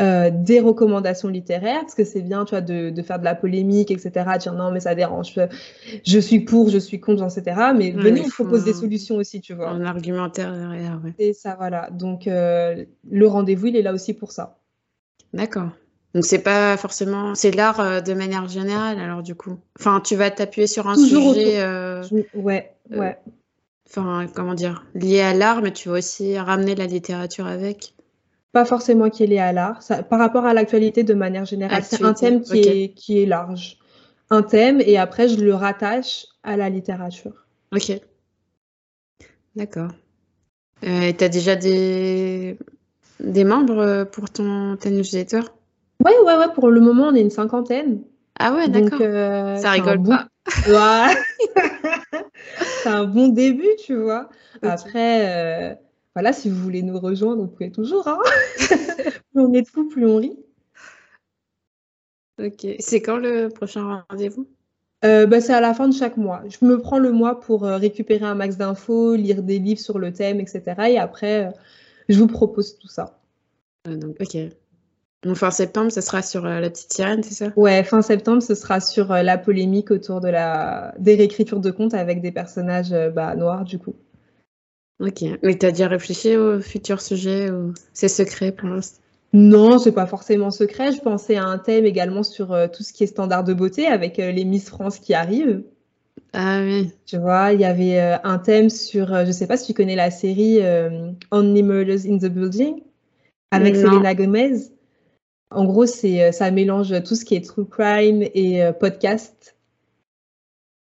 [0.00, 3.90] euh, des recommandations littéraires, parce que c'est bien, tu vois, de, faire de la polémique,
[3.90, 5.34] etc., dire non, mais ça dérange,
[6.06, 7.72] je suis pour, je suis contre, etc.
[7.76, 9.68] Mais venez, on propose des solutions aussi, tu vois.
[9.68, 11.10] Un argumentaire derrière, oui.
[11.18, 11.90] Et ça, voilà.
[11.90, 14.61] Donc, le rendez-vous, il est là aussi pour ça.
[15.32, 15.70] D'accord.
[16.14, 19.58] Donc c'est pas forcément, c'est l'art euh, de manière générale alors du coup.
[19.78, 21.60] Enfin, tu vas t'appuyer sur un sujet.
[21.60, 22.02] Euh,
[22.34, 23.18] ouais, euh, ouais.
[23.88, 27.94] Enfin, comment dire, lié à l'art, mais tu vas aussi ramener la littérature avec.
[28.52, 29.80] Pas forcément qui est lié à l'art.
[30.10, 33.78] Par rapport à l'actualité de manière générale, c'est un thème qui est qui est large.
[34.28, 37.46] Un thème et après je le rattache à la littérature.
[37.74, 37.92] Ok.
[39.56, 39.90] D'accord.
[40.84, 42.58] Euh, tu as déjà des,
[43.22, 45.40] des membres pour ton ta newsletter?
[46.04, 48.02] Ouais, ouais, ouais, pour le moment, on est une cinquantaine.
[48.38, 48.98] Ah ouais, d'accord.
[49.00, 50.26] Euh, ça rigole pas.
[52.82, 54.28] c'est un bon début, tu vois.
[54.62, 55.74] Après, euh,
[56.14, 58.08] voilà, si vous voulez nous rejoindre, vous pouvez toujours.
[58.08, 58.18] Hein
[58.58, 60.36] plus on est de fous, plus on rit.
[62.42, 62.66] Ok.
[62.80, 64.48] C'est quand le prochain rendez-vous?
[65.04, 66.42] Euh, bah, C'est à la fin de chaque mois.
[66.48, 70.12] Je me prends le mois pour récupérer un max d'infos, lire des livres sur le
[70.12, 70.62] thème, etc.
[70.88, 71.52] Et après,
[72.12, 73.18] je vous propose tout ça.
[73.86, 74.36] donc, ok.
[75.22, 77.52] Donc fin septembre, ce sera sur euh, la petite sirène, c'est ça?
[77.54, 81.70] Ouais, fin septembre, ce sera sur euh, la polémique autour de la des réécritures de
[81.70, 83.94] contes avec des personnages euh, bah, noirs du coup.
[84.98, 85.22] Ok.
[85.42, 89.00] Mais tu as déjà réfléchi au futur sujet ou c'est secret pour l'instant?
[89.32, 90.92] Non, c'est pas forcément secret.
[90.92, 94.18] Je pensais à un thème également sur tout ce qui est standard de beauté avec
[94.18, 95.62] les Miss France qui arrivent.
[96.32, 96.90] Ah oui.
[97.06, 100.10] Tu vois, il y avait un thème sur, je sais pas si tu connais la
[100.10, 100.60] série
[101.30, 102.82] Only Murders in the Building
[103.52, 104.70] avec Selena Gomez.
[105.54, 109.56] En gros, c'est euh, ça mélange tout ce qui est true crime et euh, podcast.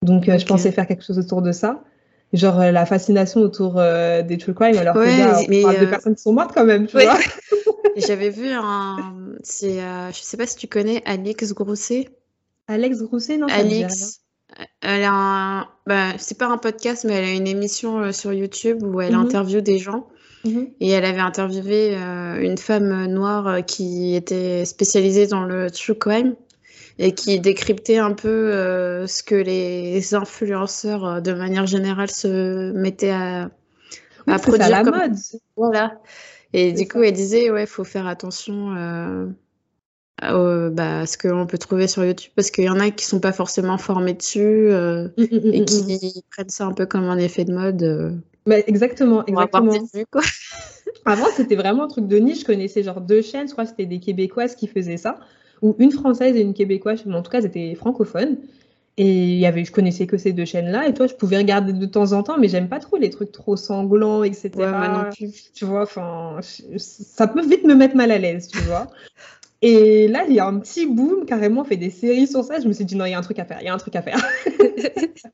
[0.02, 1.82] Donc, euh, je pensais faire quelque chose autour de ça.
[2.32, 6.22] Genre la fascination autour des true crime, alors que là, on parle de personnes qui
[6.22, 7.18] sont mortes quand même, tu vois.
[7.96, 9.14] J'avais vu un.
[9.42, 12.08] C'est, je sais pas si tu connais Alex Grousset.
[12.68, 14.19] Alex Grousset, non Alex.
[14.80, 15.68] Elle a un.
[15.86, 19.26] Bah, c'est pas un podcast, mais elle a une émission sur YouTube où elle mhm.
[19.26, 20.06] interviewe des gens.
[20.44, 20.68] Mhm.
[20.80, 25.94] Et elle avait interviewé euh, une femme noire euh, qui était spécialisée dans le true
[25.94, 26.34] crime
[26.98, 33.10] et qui décryptait un peu euh, ce que les influenceurs, de manière générale, se mettaient
[33.10, 33.50] à,
[34.26, 34.66] à produire.
[34.66, 35.16] À la mode.
[35.56, 35.98] Voilà.
[36.52, 38.74] Et du coup, elle disait, ouais, il faut faire attention
[40.20, 43.20] bah, à ce qu'on peut trouver sur YouTube, parce qu'il y en a qui sont
[43.20, 47.52] pas forcément formés dessus mm, et qui prennent ça un peu comme un effet de
[47.52, 48.20] mode.
[48.46, 49.72] Bah, exactement, exactement.
[51.04, 52.40] Avant, c'était vraiment un truc de niche.
[52.40, 55.18] Je connaissais genre deux chaînes, je crois que c'était des Québécoises qui faisaient ça,
[55.62, 58.38] ou une Française et une Québécoise, mais en tout cas, c'était francophone.
[58.96, 61.86] Et y avait, je connaissais que ces deux chaînes-là, et toi, je pouvais regarder de
[61.86, 64.50] temps en temps, mais j'aime pas trop les trucs trop sanglants, etc.
[65.54, 66.38] Tu vois, enfin,
[66.76, 68.88] ça peut vite me mettre mal à l'aise, tu vois.
[69.62, 72.60] Et là, il y a un petit boom, carrément, on fait des séries sur ça.
[72.60, 73.74] Je me suis dit, non, il y a un truc à faire, il y a
[73.74, 74.18] un truc à faire.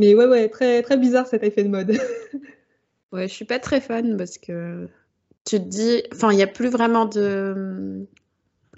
[0.00, 1.90] Mais ouais, ouais, très, très bizarre cet effet de mode.
[3.12, 4.88] ouais, je suis pas très fan parce que
[5.44, 8.06] tu te dis, enfin, il n'y a plus vraiment de,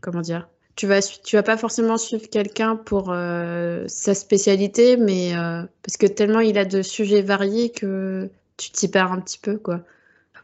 [0.01, 5.37] comment dire, tu vas, tu vas pas forcément suivre quelqu'un pour euh, sa spécialité, mais
[5.37, 9.39] euh, parce que tellement il a de sujets variés que tu t'y perds un petit
[9.39, 9.83] peu, quoi.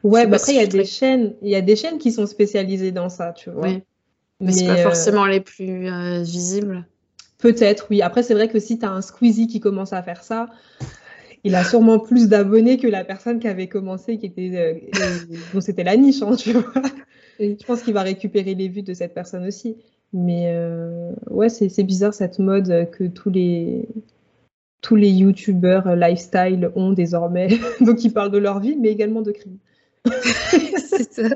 [0.04, 2.26] Ouais, bah après il y a des chaînes, il y a des chaînes qui sont
[2.26, 3.66] spécialisées dans ça, tu vois.
[3.68, 3.84] Mais,
[4.40, 5.90] mais c'est pas euh, forcément les plus
[6.22, 6.86] visibles.
[7.38, 8.02] Peut-être, oui.
[8.02, 10.48] Après, c'est vrai que si tu as un Squeezie qui commence à faire ça,
[11.44, 15.84] il a sûrement plus d'abonnés que la personne qui avait commencé, qui était, euh, c'était
[15.84, 16.82] la niche, hein, tu vois.
[17.38, 19.76] je pense qu'il va récupérer les vues de cette personne aussi.
[20.12, 23.88] Mais euh, ouais, c'est bizarre cette mode que tous les
[24.80, 27.48] tous les youtubeurs lifestyle ont désormais.
[27.80, 29.58] Donc ils parlent de leur vie, mais également de crime.
[30.76, 31.28] c'est ça.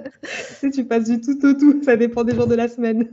[0.72, 3.10] tu passes du tout au tout, ça dépend des jours de la semaine.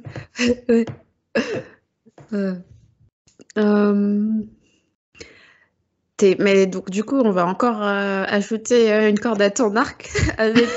[2.34, 2.56] Euh,
[6.40, 10.70] Mais donc, du coup, on va encore ajouter une corde à ton arc avec.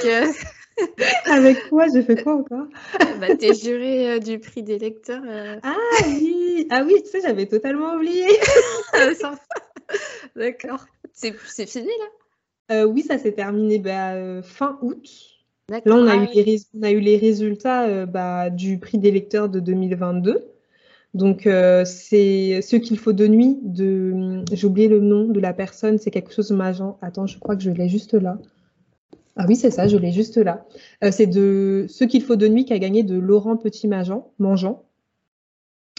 [1.26, 1.86] avec quoi?
[1.92, 2.66] J'ai fait quoi encore?
[3.20, 5.22] Bah, T'es juré du prix des lecteurs.
[5.62, 8.26] Ah oui Ah oui, tu sais, j'avais totalement oublié.
[10.36, 10.86] D'accord.
[11.12, 12.21] C'est fini là?
[12.72, 15.08] Euh, oui, ça s'est terminé bah, euh, fin août.
[15.68, 18.98] Là, on a, eu ah les, on a eu les résultats euh, bah, du prix
[18.98, 20.48] des lecteurs de 2022.
[21.14, 23.58] Donc, c'est ce qu'il faut de nuit.
[23.62, 24.42] De...
[24.50, 26.98] J'ai oublié le nom de la personne, c'est quelque chose de.
[27.02, 28.38] Attends, je crois que je l'ai juste là.
[29.36, 30.64] Ah oui, c'est ça, je l'ai juste là.
[31.10, 34.32] c'est de ce qu'il faut de nuit qui a gagné de Laurent Petit-Mangeant.
[34.38, 34.84] Mangeant.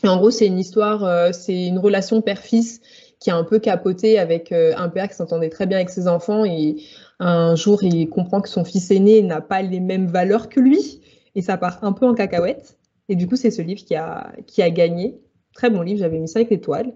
[0.03, 2.81] en gros, c'est une histoire, c'est une relation père-fils
[3.23, 6.09] qui a un peu capoté avec euh, un père qui s'entendait très bien avec ses
[6.09, 6.75] enfants et
[7.19, 10.99] un jour il comprend que son fils aîné n'a pas les mêmes valeurs que lui
[11.33, 12.77] et ça part un peu en cacahuète.
[13.07, 14.33] Et du coup, c'est ce livre qui a,
[14.71, 15.21] gagné.
[15.53, 16.93] Très bon livre, j'avais mis 5 étoiles.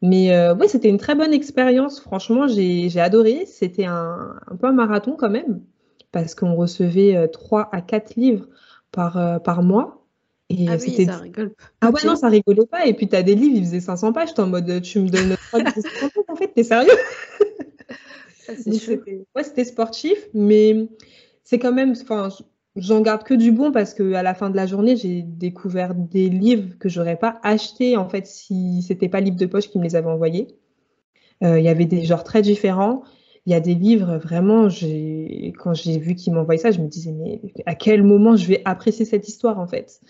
[0.00, 2.00] Mais euh, ouais, c'était une très bonne expérience.
[2.00, 3.44] Franchement, j'ai adoré.
[3.44, 5.60] C'était un, un, peu un marathon quand même,
[6.12, 8.46] parce qu'on recevait 3 euh, à 4 livres
[8.90, 9.97] par mois.
[10.50, 11.64] Et ah oui, ça rigole pas.
[11.82, 12.86] Ah ouais, non, ça rigolait pas.
[12.86, 14.32] Et puis, tu as des livres, ils faisaient 500 pages.
[14.32, 15.60] T'es en mode, tu me donnes 3
[16.28, 16.90] en fait, t'es sérieux?
[18.50, 18.52] Ah,
[19.36, 20.88] Ouais, c'était sportif, mais
[21.44, 21.92] c'est quand même.
[22.00, 22.30] Enfin,
[22.76, 26.30] j'en garde que du bon parce qu'à la fin de la journée, j'ai découvert des
[26.30, 29.84] livres que j'aurais pas achetés, en fait, si c'était pas livre de poche qui me
[29.84, 30.48] les avait envoyés.
[31.42, 33.02] Euh, il y avait des genres très différents.
[33.46, 34.68] Il y a des livres, vraiment,
[35.58, 38.62] quand j'ai vu qu'ils m'envoyaient ça, je me disais, mais à quel moment je vais
[38.64, 40.00] apprécier cette histoire, en fait?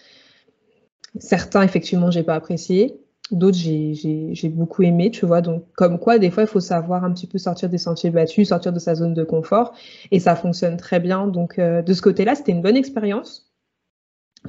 [1.19, 3.01] Certains, effectivement, j'ai pas apprécié.
[3.31, 5.43] D'autres, j'ai beaucoup aimé, tu vois.
[5.43, 8.49] Donc, comme quoi, des fois, il faut savoir un petit peu sortir des sentiers battus,
[8.49, 9.75] sortir de sa zone de confort.
[10.11, 11.27] Et ça fonctionne très bien.
[11.27, 13.53] Donc, euh, de ce côté-là, c'était une bonne expérience.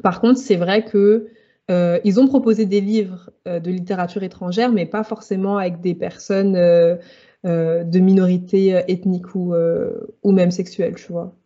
[0.02, 1.28] Par contre, c'est vrai que
[1.72, 5.93] euh, ils ont proposé des livres euh, de littérature étrangère, mais pas forcément avec des
[5.95, 6.54] personnes
[7.43, 9.54] de minorité ethnique ou,
[10.24, 11.38] ou même sexuelle, tu vois.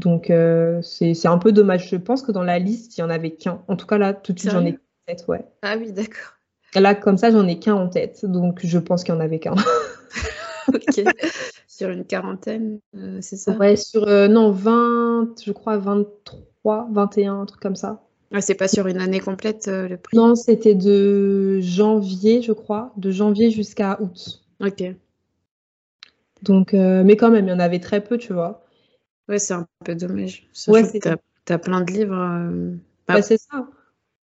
[0.00, 1.90] Donc, euh, c'est un peu dommage.
[1.90, 3.62] Je pense que dans la liste, il n'y en avait qu'un.
[3.68, 5.44] En tout cas, là, tout de suite, j'en ai tête, ouais.
[5.62, 6.34] Ah oui, d'accord.
[6.74, 8.24] Là, comme ça, j'en ai qu'un en tête.
[8.24, 9.54] Donc, je pense qu'il n'y en avait qu'un.
[10.68, 11.04] ok.
[11.68, 13.52] sur une quarantaine, euh, c'est ça?
[13.56, 18.02] Ouais, sur, euh, non, 20, je crois 23, 21, un truc comme ça.
[18.32, 20.16] Ah, c'est pas sur une année complète, le prix?
[20.16, 24.42] Non, c'était de janvier, je crois, de janvier jusqu'à août.
[24.64, 24.82] Ok.
[26.40, 28.61] Donc, mais quand même, il y en avait très peu, tu vois.
[29.32, 30.46] Ouais, c'est un peu dommage.
[30.68, 32.14] Ouais, tu as, plein de livres.
[32.14, 32.74] Euh,
[33.08, 33.66] bah, c'est ça.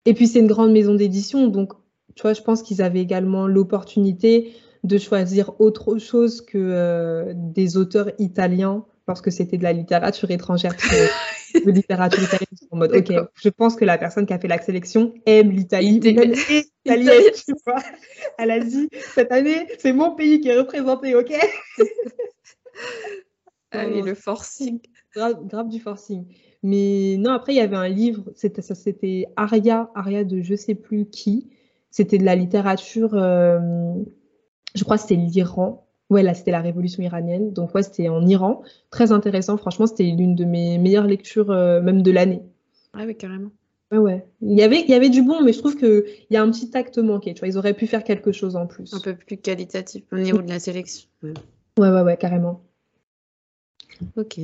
[0.05, 1.47] Et puis, c'est une grande maison d'édition.
[1.47, 1.75] Donc,
[2.17, 7.77] tu vois, je pense qu'ils avaient également l'opportunité de choisir autre chose que euh, des
[7.77, 10.75] auteurs italiens lorsque c'était de la littérature étrangère,
[11.55, 12.49] de littérature italienne.
[12.73, 16.01] En mode, ok, je pense que la personne qui a fait la sélection aime l'Italie.
[16.85, 17.81] italienne, tu vois.
[18.39, 21.33] Elle a dit, cette année, c'est mon pays qui est représenté, ok?
[23.71, 24.81] Allez, le forcing.
[25.17, 26.25] Grave, du forcing.
[26.63, 30.55] Mais non, après, il y avait un livre, c'était ça, c'était Aria, Aria de je
[30.55, 31.49] sais plus qui.
[31.91, 33.95] C'était de la littérature, euh,
[34.75, 35.87] je crois que c'était l'Iran.
[36.11, 37.53] Ouais, là, c'était la révolution iranienne.
[37.53, 38.63] Donc, ouais, c'était en Iran.
[38.91, 39.57] Très intéressant.
[39.57, 42.43] Franchement, c'était l'une de mes meilleures lectures, euh, même de l'année.
[42.93, 43.51] Ah oui, carrément.
[43.91, 44.27] Ouais, ouais.
[44.43, 46.51] Il y avait, il y avait du bon, mais je trouve qu'il y a un
[46.51, 47.35] petit acte manqué.
[47.35, 48.93] Tu vois, ils auraient pu faire quelque chose en plus.
[48.93, 51.09] Un peu plus qualitatif au niveau de la sélection.
[51.23, 51.33] Ouais,
[51.79, 52.63] ouais, ouais, ouais carrément.
[54.17, 54.39] Ok.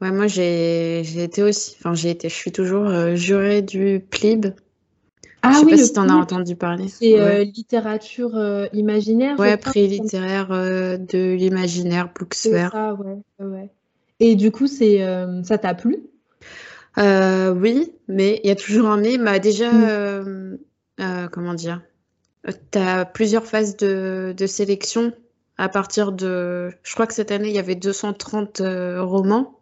[0.00, 4.46] Ouais, moi j'ai été aussi, enfin j'ai été, je suis toujours euh, jurée du PLIB.
[5.42, 6.88] Ah je sais oui, pas si tu en as entendu parler.
[6.88, 9.38] C'est euh, littérature euh, imaginaire.
[9.38, 12.72] Ouais, prix littéraire de l'imaginaire, Booksware.
[12.72, 13.70] Ça, ouais, ouais.
[14.20, 14.98] Et du coup, c'est
[15.44, 15.98] ça t'a plu?
[16.96, 19.16] Oui, mais il y a toujours un mais.
[19.16, 20.58] Bah, déjà, mm.
[21.30, 21.82] comment dire?
[22.72, 25.12] Tu as plusieurs phases de, de sélection
[25.58, 26.70] à partir de.
[26.82, 29.57] Je crois que cette année, il y avait 230 euh, romans.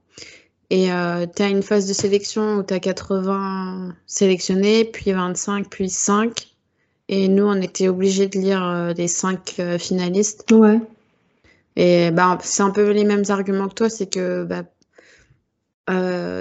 [0.70, 5.68] Et euh, tu as une phase de sélection où tu as 80 sélectionnés, puis 25,
[5.68, 6.54] puis 5.
[7.08, 10.50] Et nous, on était obligés de lire euh, les 5 finalistes.
[10.50, 10.80] Ouais.
[11.76, 14.64] Et bah, c'est un peu les mêmes arguments que toi, c'est que bah,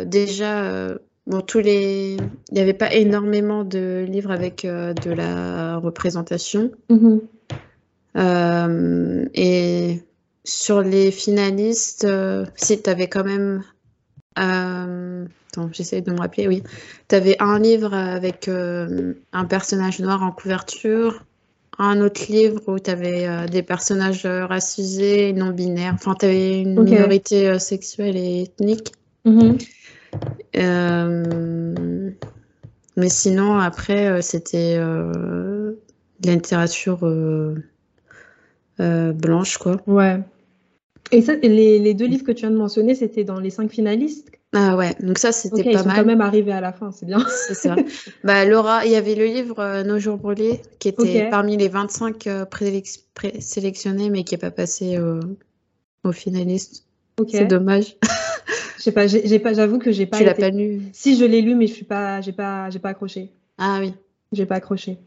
[0.05, 6.71] déjà, bon, tous les, il n'y avait pas énormément de livres avec de la représentation.
[6.89, 7.19] Mm-hmm.
[8.17, 10.01] Euh, et
[10.43, 13.63] sur les finalistes, euh, si tu avais quand même.
[14.37, 16.63] Euh, attends, j'essaie de me rappeler, oui.
[17.07, 21.23] Tu avais un livre avec un personnage noir en couverture,
[21.77, 25.93] un autre livre où tu avais des personnages racisés, non binaires.
[25.95, 28.91] Enfin, tu avais une minorité sexuelle et ethnique.
[29.25, 29.57] Mm-hmm.
[32.97, 35.73] mais sinon, après, c'était la
[36.33, 36.99] littérature
[38.77, 39.81] blanche, quoi.
[39.87, 40.19] Ouais.
[41.15, 43.71] Et ça, les, les, deux livres que tu viens de mentionner, c'était dans les cinq
[43.71, 46.91] finalistes Ah ouais, donc ça, c'était pas ils sont quand même arrivés à la fin,
[46.91, 47.25] c'est bien.
[47.47, 47.75] C'est ça.
[48.23, 52.27] bah, Laura, il y avait le livre Nos jours brûlés, qui était parmi les 25
[52.49, 54.99] présélectionnés, mais qui n'est pas passé
[56.03, 56.85] aux finalistes.
[57.29, 57.95] C'est dommage.
[58.77, 60.17] Je sais pas, j'ai pas, j'avoue que j'ai pas.
[60.17, 62.77] Tu l'as pas lu Si je l'ai lu, mais je suis pas, j'ai pas, j'ai
[62.77, 63.31] pas accroché.
[63.57, 63.93] Ah oui.
[64.31, 64.99] J'ai pas accroché.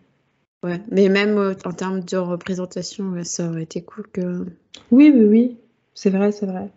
[0.65, 4.47] Ouais, mais même euh, en termes de représentation, ça aurait été cool que.
[4.91, 5.57] Oui, oui, oui,
[5.99, 6.69] c'est vrai, c'est vrai.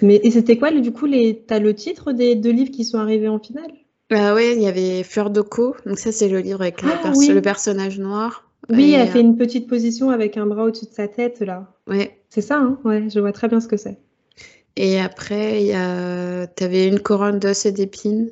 [0.00, 1.42] Mais et c'était quoi, du coup, les...
[1.44, 3.72] t'as le titre des deux livres qui sont arrivés en finale?
[4.10, 5.74] Ah ouais, il y avait Fleur de Co.
[5.86, 8.48] Donc ça, c'est le livre avec le, ah personnage noir.
[8.70, 11.74] Oui, elle fait une petite position avec un bras au-dessus de sa tête là.
[11.88, 12.16] Ouais.
[12.28, 12.78] C'est ça, hein?
[12.84, 13.98] Ouais, je vois très bien ce que c'est.
[14.76, 16.46] Et après, il y a...
[16.46, 18.30] tu avais une couronne d'os et d'épines.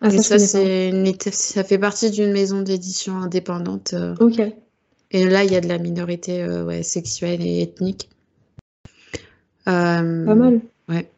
[0.00, 0.92] Ah, ça, c'est
[1.32, 3.92] ça fait partie d'une maison d'édition indépendante.
[3.92, 4.14] Euh.
[4.20, 4.40] Ok.
[5.10, 8.08] Et là, il y a de la minorité euh, ouais, sexuelle et ethnique.
[9.68, 10.60] Euh, pas mal.
[10.88, 11.10] Ouais.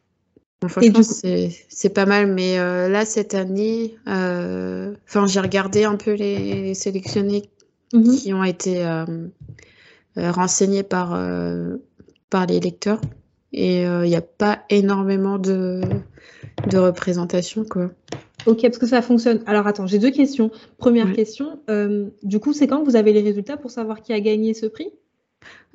[0.68, 2.26] franchement, c'est pas mal.
[2.32, 7.48] Mais là, cette année, enfin, j'ai regardé un peu les, sélectionnés
[7.92, 8.16] mhm.
[8.16, 8.84] qui ont été
[10.16, 11.18] renseignés par,
[12.28, 13.00] par les lecteurs
[13.52, 15.80] et il euh, n'y a pas énormément de,
[16.70, 17.64] de représentation.
[17.64, 17.90] Quoi.
[18.46, 19.42] Ok, parce que ça fonctionne.
[19.46, 20.50] Alors attends, j'ai deux questions.
[20.78, 24.20] Première question, euh, du coup, c'est quand vous avez les résultats pour savoir qui a
[24.20, 24.90] gagné ce prix?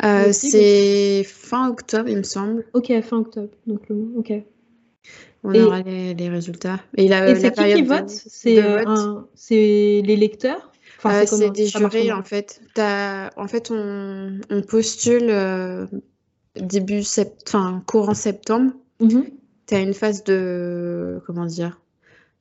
[0.04, 2.66] Euh, C'est fin octobre, il me semble.
[2.74, 3.50] Ok, fin octobre.
[3.68, 3.84] Donc,
[4.18, 4.34] ok.
[5.44, 6.80] On aura les, résultats.
[6.98, 8.10] Et, et c'est qui qui vote?
[8.10, 10.72] C'est les lecteurs?
[10.98, 12.62] Enfin, C'est des jurés, en fait.
[12.78, 15.30] En fait, on, on postule
[16.56, 17.44] début sept...
[17.48, 19.26] enfin, courant septembre, mhm.
[19.68, 21.80] tu as une phase de, comment dire,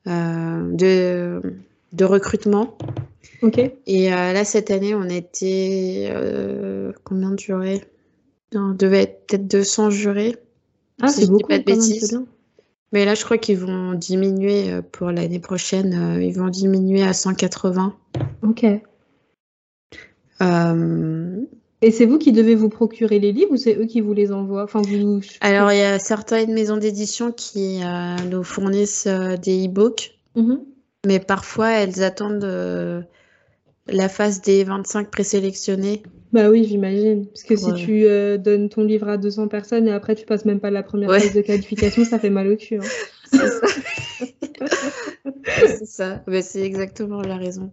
[0.07, 1.41] euh, de,
[1.95, 2.77] de recrutement.
[3.41, 3.59] Ok.
[3.85, 7.83] Et euh, là, cette année, on était, euh, combien de jurés?
[8.53, 10.37] On devait être peut-être 200 jurés.
[11.01, 12.21] Ah, c'est beaucoup, pas de bêtises.
[12.93, 16.19] Mais là, je crois qu'ils vont diminuer pour l'année prochaine.
[16.21, 17.93] ils vont diminuer à 180.
[18.43, 18.65] Ok.
[21.85, 24.31] Et c'est vous qui devez vous procurer les livres ou c'est eux qui vous les
[24.31, 24.63] envoient?
[24.63, 25.21] Enfin, vous...
[25.41, 30.61] Alors, il y a certaines maisons d'édition qui euh, nous fournissent euh, des e-books, mhm.
[31.05, 33.01] Mais parfois elles attendent euh,
[33.87, 36.03] la phase des 25 présélectionnés.
[36.33, 37.27] Bah oui, j'imagine.
[37.27, 38.03] Parce que si tu
[38.39, 41.33] donnes ton livre à 200 personnes et après tu passes même pas la première phase
[41.33, 42.77] de qualification, ça fait mal au cul.
[42.77, 42.81] Hein.
[43.31, 43.67] C'est ça.
[45.45, 46.23] c'est ça.
[46.27, 47.71] Bah, c'est exactement la raison.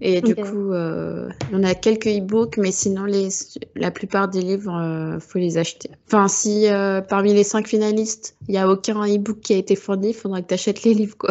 [0.00, 3.28] Et du coup, euh, on a quelques e-books, mais sinon, les,
[3.74, 5.90] la plupart des livres, euh, faut les acheter.
[6.06, 9.74] Enfin, si euh, parmi les cinq finalistes, il n'y a aucun e-book qui a été
[9.74, 11.30] fourni, il faudra que tu achètes les livres, quoi.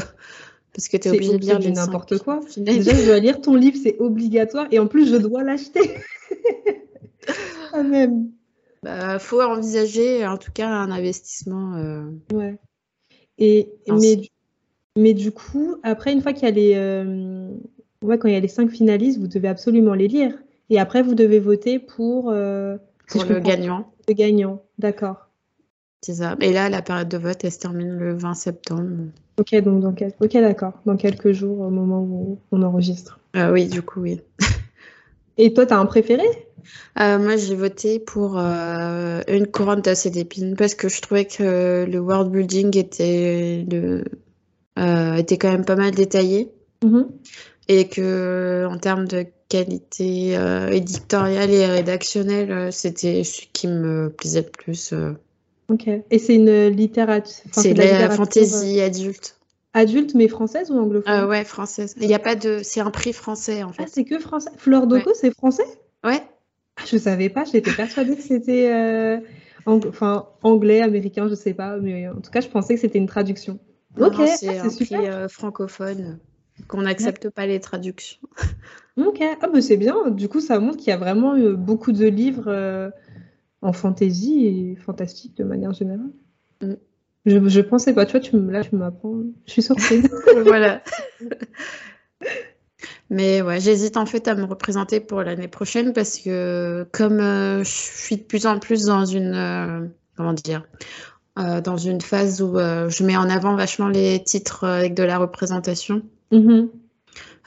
[0.77, 2.39] Parce que tu es obligé de lire n'importe quoi.
[2.55, 5.95] Déjà, je dois lire ton livre, c'est obligatoire, et en plus, je dois l'acheter.
[7.73, 8.29] ah, même.
[8.83, 11.75] Bah, faut envisager, en tout cas, un investissement.
[11.75, 12.57] Euh, ouais.
[13.39, 14.21] Et, mais,
[14.95, 16.75] mais du coup, après, une fois qu'il y a les
[18.03, 20.33] Ouais, quand il y a les cinq finalistes, vous devez absolument les lire.
[20.69, 23.91] Et après, vous devez voter pour, euh, pour le gagnant.
[24.07, 25.26] Le gagnant, d'accord.
[26.01, 26.35] C'est ça.
[26.41, 29.07] Et là, la période de vote, elle se termine le 20 septembre.
[29.39, 30.73] Ok, donc dans ok, d'accord.
[30.85, 33.19] Dans quelques jours, au moment où on enregistre.
[33.35, 34.21] Euh, oui, du coup, oui.
[35.37, 36.25] Et toi, tu as un préféré?
[36.99, 41.99] Euh, Moi, j'ai voté pour une couronne d'assez d'épines parce que je trouvais que le
[41.99, 44.03] world building était, le,
[44.75, 46.51] était quand même pas mal détaillé.
[46.83, 47.05] Mm-hmm
[47.67, 54.09] et que en termes de qualité euh, éditoriale et rédactionnelle, euh, c'était ce qui me
[54.09, 54.93] plaisait le plus.
[55.69, 55.73] Euh.
[55.73, 55.87] Ok.
[55.87, 57.43] Et c'est une littérature.
[57.51, 59.39] c'est la, fantaisie adulte.
[59.73, 61.25] Adulte, mais française ou anglophone?
[61.25, 61.95] Ouais, française.
[61.99, 62.61] Il n'y a pas de.
[62.63, 63.83] C'est un prix français en fait.
[63.83, 64.49] Ah, c'est que français.
[64.57, 65.65] Fleur d'Oco, c'est français?
[66.03, 66.21] Ouais.
[66.77, 67.43] Ah, je savais pas.
[67.43, 69.19] J'étais persuadée que c'était.
[69.65, 73.07] Enfin, anglais, américain, je sais pas, mais en tout cas, je pensais que c'était une
[73.07, 73.59] traduction.
[73.99, 76.19] ok, c'est ah, un prix francophone
[76.67, 78.19] qu'on n'accepte pas les traductions.
[78.97, 80.09] Ok, ah bah c'est bien.
[80.09, 82.89] Du coup, ça montre qu'il y a vraiment eu beaucoup de livres euh,
[83.61, 86.11] en fantaisie et fantastique de manière générale.
[86.61, 86.73] Mm.
[87.25, 89.17] Je, je pensais pas, tu vois, tu, là tu m'apprends.
[89.45, 90.09] Je suis surprise.
[90.45, 90.81] voilà.
[93.09, 97.63] Mais ouais, j'hésite en fait à me représenter pour l'année prochaine parce que comme euh,
[97.63, 100.65] je suis de plus en plus dans une euh, comment dire
[101.63, 106.01] dans une phase où je mets en avant vachement les titres avec de la représentation.
[106.31, 106.69] Mhm.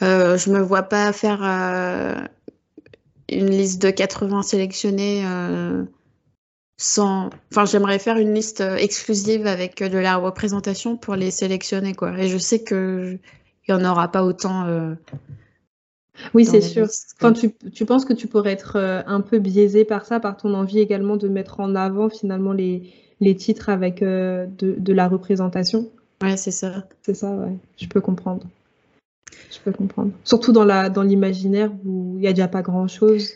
[0.03, 2.15] Euh, je me vois pas faire euh,
[3.29, 5.85] une liste de 80 sélectionnés euh,
[6.81, 7.29] sans.
[7.51, 12.19] Enfin, j'aimerais faire une liste exclusive avec de la représentation pour les sélectionner, quoi.
[12.19, 13.19] Et je sais que
[13.69, 14.67] il y en aura pas autant
[16.33, 16.89] Oui, c'est sûr.
[17.21, 18.77] Enfin, tu, tu, penses que tu pourrais être
[19.07, 22.91] un peu biaisé par ça, par ton envie également de mettre en avant finalement les,
[23.21, 25.91] les titres avec de, de, la représentation?
[26.23, 26.87] Ouais, c'est ça.
[27.03, 27.57] C'est ça, ouais.
[27.77, 28.47] Je peux comprendre.
[29.51, 30.13] Je peux comprendre.
[30.25, 33.31] Surtout dans la dans l'imaginaire où il n'y a déjà pas grand chose.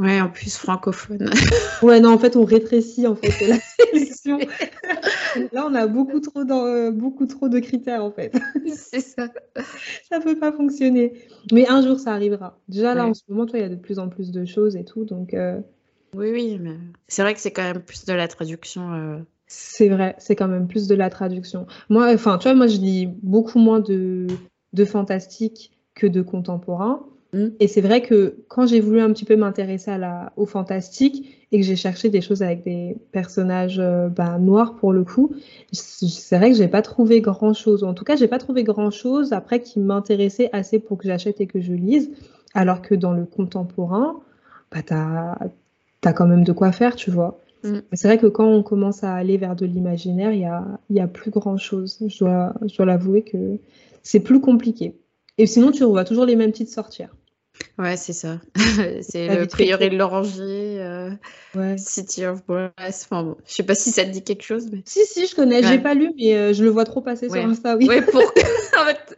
[0.00, 1.30] Ouais, en plus francophone.
[1.82, 4.38] ouais, non, en fait, on rétrécit en fait la sélection.
[5.52, 8.34] Là, on a beaucoup trop, dans, euh, beaucoup trop de critères en fait.
[8.74, 9.28] C'est ça.
[10.10, 11.14] Ça peut pas fonctionner.
[11.50, 12.58] Mais un jour, ça arrivera.
[12.68, 14.76] Déjà là, en ce moment, toi, il y a de plus en plus de choses
[14.76, 15.32] et tout, donc.
[15.32, 15.60] Euh,
[16.14, 16.76] oui, oui, mais
[17.08, 18.92] c'est vrai que c'est quand même plus de la traduction.
[18.92, 19.18] Euh.
[19.46, 21.66] C'est vrai, c'est quand même plus de la traduction.
[21.88, 24.26] Moi, enfin, tu vois, moi, je lis beaucoup moins de,
[24.72, 27.06] de fantastique que de contemporain.
[27.32, 27.48] Mm.
[27.60, 31.46] Et c'est vrai que quand j'ai voulu un petit peu m'intéresser à la, au fantastique
[31.52, 35.34] et que j'ai cherché des choses avec des personnages euh, bah, noirs pour le coup,
[35.72, 37.84] c'est vrai que j'ai pas trouvé grand chose.
[37.84, 41.40] En tout cas, j'ai pas trouvé grand chose après qui m'intéressait assez pour que j'achète
[41.40, 42.10] et que je lise.
[42.54, 44.20] Alors que dans le contemporain,
[44.70, 47.38] bah, tu as, quand même de quoi faire, tu vois.
[47.64, 47.78] Mm.
[47.92, 51.00] C'est vrai que quand on commence à aller vers de l'imaginaire, il y a, y
[51.00, 51.98] a plus grand chose.
[52.06, 53.58] Je dois, je dois l'avouer que
[54.02, 54.94] c'est plus compliqué.
[55.38, 57.10] Et sinon, tu revois toujours les mêmes titres sortir.
[57.78, 58.40] Ouais, c'est ça.
[59.02, 61.10] c'est le prieuré de l'oranger, euh,
[61.76, 63.04] City of Brass.
[63.04, 64.70] Enfin bon, je sais pas si ça te dit quelque chose.
[64.70, 64.82] Mais...
[64.84, 65.62] Si, si, je connais.
[65.62, 67.88] J'ai pas lu, mais euh, je le vois trop passer sur Insta, oui.
[67.88, 68.20] Ouais, pour.
[68.78, 69.14] en fait...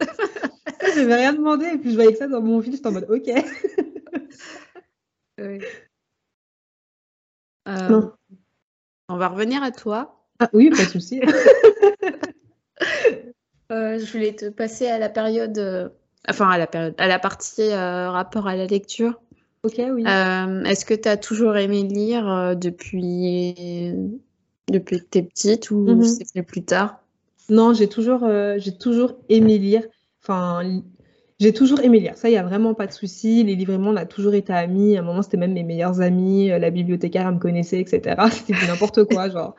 [0.95, 2.91] je vais rien demander, et puis je voyais que ça dans mon fil, j'étais en
[2.91, 3.29] mode OK.
[5.39, 5.59] oui.
[7.67, 8.01] Euh,
[9.09, 10.25] on va revenir à toi.
[10.39, 11.21] Ah oui, pas de souci.
[13.69, 15.91] je voulais te passer à la période
[16.27, 19.19] Enfin, à la période, à la partie euh, rapport à la lecture.
[19.63, 20.03] Ok, oui.
[20.05, 23.93] Euh, est-ce que tu as toujours aimé lire euh, depuis,
[24.69, 26.03] depuis que tu es petite ou mhm.
[26.03, 26.99] c'est plus tard?
[27.49, 29.83] Non, j'ai toujours, j'ai toujours aimé lire.
[30.21, 30.81] Enfin,
[31.39, 32.15] j'ai toujours aimé lire.
[32.15, 33.43] Ça, il n'y a vraiment pas de souci.
[33.43, 34.95] Les livres on a toujours été amis.
[34.97, 36.49] À un moment, c'était même mes meilleurs amis.
[36.49, 38.21] La bibliothécaire, elle me connaissait, etc.
[38.31, 39.55] C'était n'importe quoi, genre.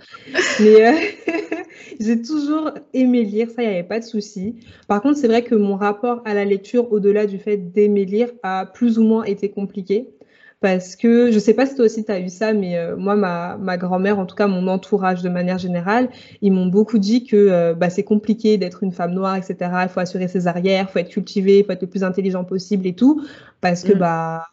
[0.61, 1.17] Mais
[2.01, 4.57] j'ai toujours aimé lire, ça, il n'y avait pas de souci.
[4.89, 8.31] Par contre, c'est vrai que mon rapport à la lecture, au-delà du fait d'aimer lire,
[8.43, 10.09] a plus ou moins été compliqué.
[10.61, 12.95] Parce que je ne sais pas si toi aussi tu as eu ça, mais euh,
[12.95, 16.11] moi, ma, ma grand-mère, en tout cas mon entourage de manière générale,
[16.43, 19.57] ils m'ont beaucoup dit que euh, bah, c'est compliqué d'être une femme noire, etc.
[19.85, 22.45] Il faut assurer ses arrières, il faut être cultivé, il faut être le plus intelligent
[22.45, 23.25] possible et tout.
[23.63, 23.99] Parce que mm.
[23.99, 24.49] bah,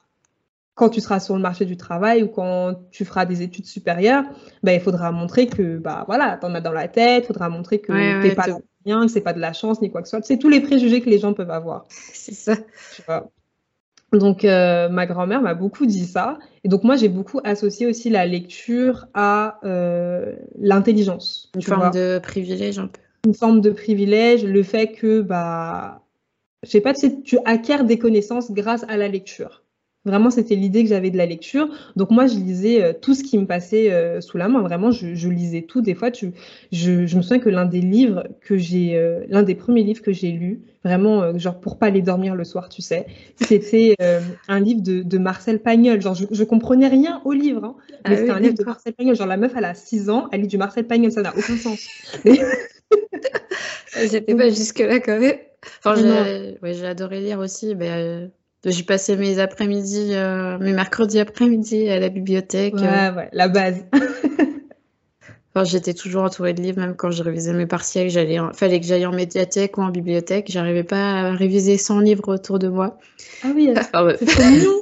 [0.77, 4.23] quand tu seras sur le marché du travail ou quand tu feras des études supérieures,
[4.61, 7.79] bah, il faudra montrer que bah voilà, en as dans la tête, il faudra montrer
[7.79, 8.45] que tu t'es pas
[8.85, 10.23] rien, que c'est pas de la chance ni quoi que ce soit.
[10.23, 11.85] C'est tous les préjugés que les gens peuvent avoir.
[11.89, 12.55] C'est ça.
[14.13, 18.11] Donc euh, ma grand-mère m'a beaucoup dit ça, et donc moi j'ai beaucoup associé aussi
[18.11, 21.51] la lecture à euh, l'intelligence.
[21.55, 23.01] Une forme de privilège un peu.
[23.25, 26.03] Une forme de privilège, le fait que bah
[26.63, 29.63] je sais pas, tu acquiers des connaissances grâce à la lecture.
[30.07, 31.67] Vraiment, c'était l'idée que j'avais de la lecture.
[31.97, 34.61] Donc moi, je lisais euh, tout ce qui me passait euh, sous la main.
[34.61, 35.81] Vraiment, je, lisais tout.
[35.81, 36.31] Des fois, tu,
[36.71, 40.13] je, me souviens que l'un des livres que j'ai, euh, l'un des premiers livres que
[40.13, 43.95] j'ai lu, vraiment, genre pour pas aller dormir le soir, tu sais, c'était
[44.47, 46.01] un livre de, Marcel Pagnol.
[46.01, 48.93] Genre, je, je comprenais rien au livre, hein, mais ah c'était un livre de Marcel
[48.93, 49.15] Pagnol.
[49.15, 51.57] Genre, la meuf, elle a 6 ans, elle lit du Marcel Pagnol, ça n'a aucun
[51.57, 51.85] sens.
[54.09, 55.35] J'étais pas jusque-là quand même.
[55.83, 55.95] Enfin,
[56.63, 57.75] j'ai adoré lire aussi.
[57.75, 58.29] Mais,
[58.71, 62.75] j'ai passé mes après-midi, euh, mes mercredis après-midi à la bibliothèque.
[62.75, 63.13] Ouais, euh.
[63.13, 63.85] ouais, la base.
[65.55, 68.09] enfin, j'étais toujours entourée de livres, même quand je révisais mes partiels.
[68.09, 70.47] J'allais, fallait que j'aille en médiathèque ou en bibliothèque.
[70.49, 72.97] J'arrivais pas à réviser 100 livres autour de moi.
[73.43, 74.73] Ah oui, c'est trop mignon.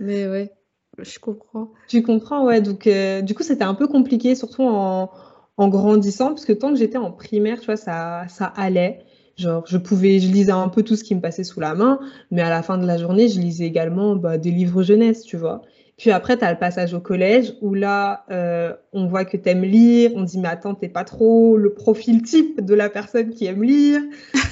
[0.00, 0.52] Mais ouais,
[0.98, 1.72] je comprends.
[1.88, 2.60] Tu comprends, ouais.
[2.60, 5.10] Donc, euh, du coup, c'était un peu compliqué, surtout en,
[5.56, 9.00] en grandissant, parce que tant que j'étais en primaire, tu vois, ça, ça allait.
[9.38, 12.00] Genre, je pouvais, je lisais un peu tout ce qui me passait sous la main,
[12.32, 15.36] mais à la fin de la journée, je lisais également bah, des livres jeunesse, tu
[15.36, 15.62] vois.
[15.96, 19.48] Puis après, tu as le passage au collège où là, euh, on voit que tu
[19.48, 20.12] aimes lire.
[20.14, 23.64] On dit, mais attends, t'es pas trop le profil type de la personne qui aime
[23.64, 24.00] lire.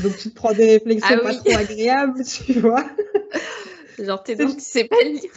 [0.03, 2.85] Donc, tu te prends des réflexions ah pas trop agréables, tu vois.
[3.99, 5.31] Genre, t'es donc, tu sais pas lire.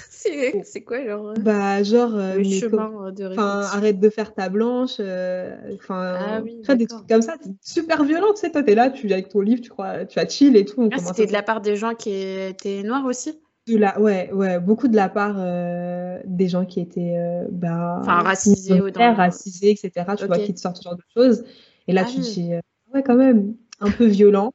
[0.64, 2.14] C'est quoi, genre euh, Bah, genre.
[2.16, 4.98] Euh, le chemin de Enfin, arrête de faire ta blanche.
[5.00, 7.36] Euh, enfin, ah, oui, des trucs comme ça.
[7.62, 8.52] super violent, tu sais.
[8.52, 10.90] Toi, t'es là, tu avec ton livre, tu crois, tu as chill et tout.
[10.92, 13.40] Ah, C'était de la part des gens qui étaient noirs aussi?
[13.68, 15.36] De la, ouais, ouais, beaucoup de la part
[16.26, 17.18] des gens qui étaient
[17.52, 19.14] bah, enfin, racisés, ou dans...
[19.14, 20.06] racisés, etc.
[20.18, 21.44] Tu vois, qui te sortent ce genre de choses.
[21.88, 22.52] Et là, ah tu te dis,
[22.94, 24.54] ouais, quand même, un peu violent.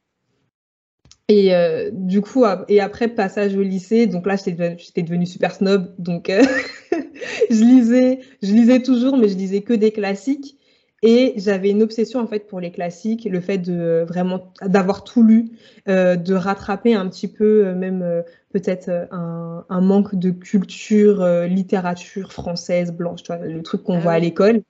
[1.28, 5.94] Et euh, du coup, et après passage au lycée, donc là j'étais devenue, super snob,
[5.98, 6.42] donc euh,
[7.50, 10.58] je lisais, je lisais toujours, mais je lisais que des classiques.
[11.06, 15.22] Et j'avais une obsession en fait pour les classiques, le fait de vraiment d'avoir tout
[15.22, 15.50] lu,
[15.86, 18.22] euh, de rattraper un petit peu euh, même euh,
[18.54, 24.00] peut-être un, un, manque de culture littérature française blanche, tu vois, le truc qu'on ah
[24.00, 24.62] voit à l'école.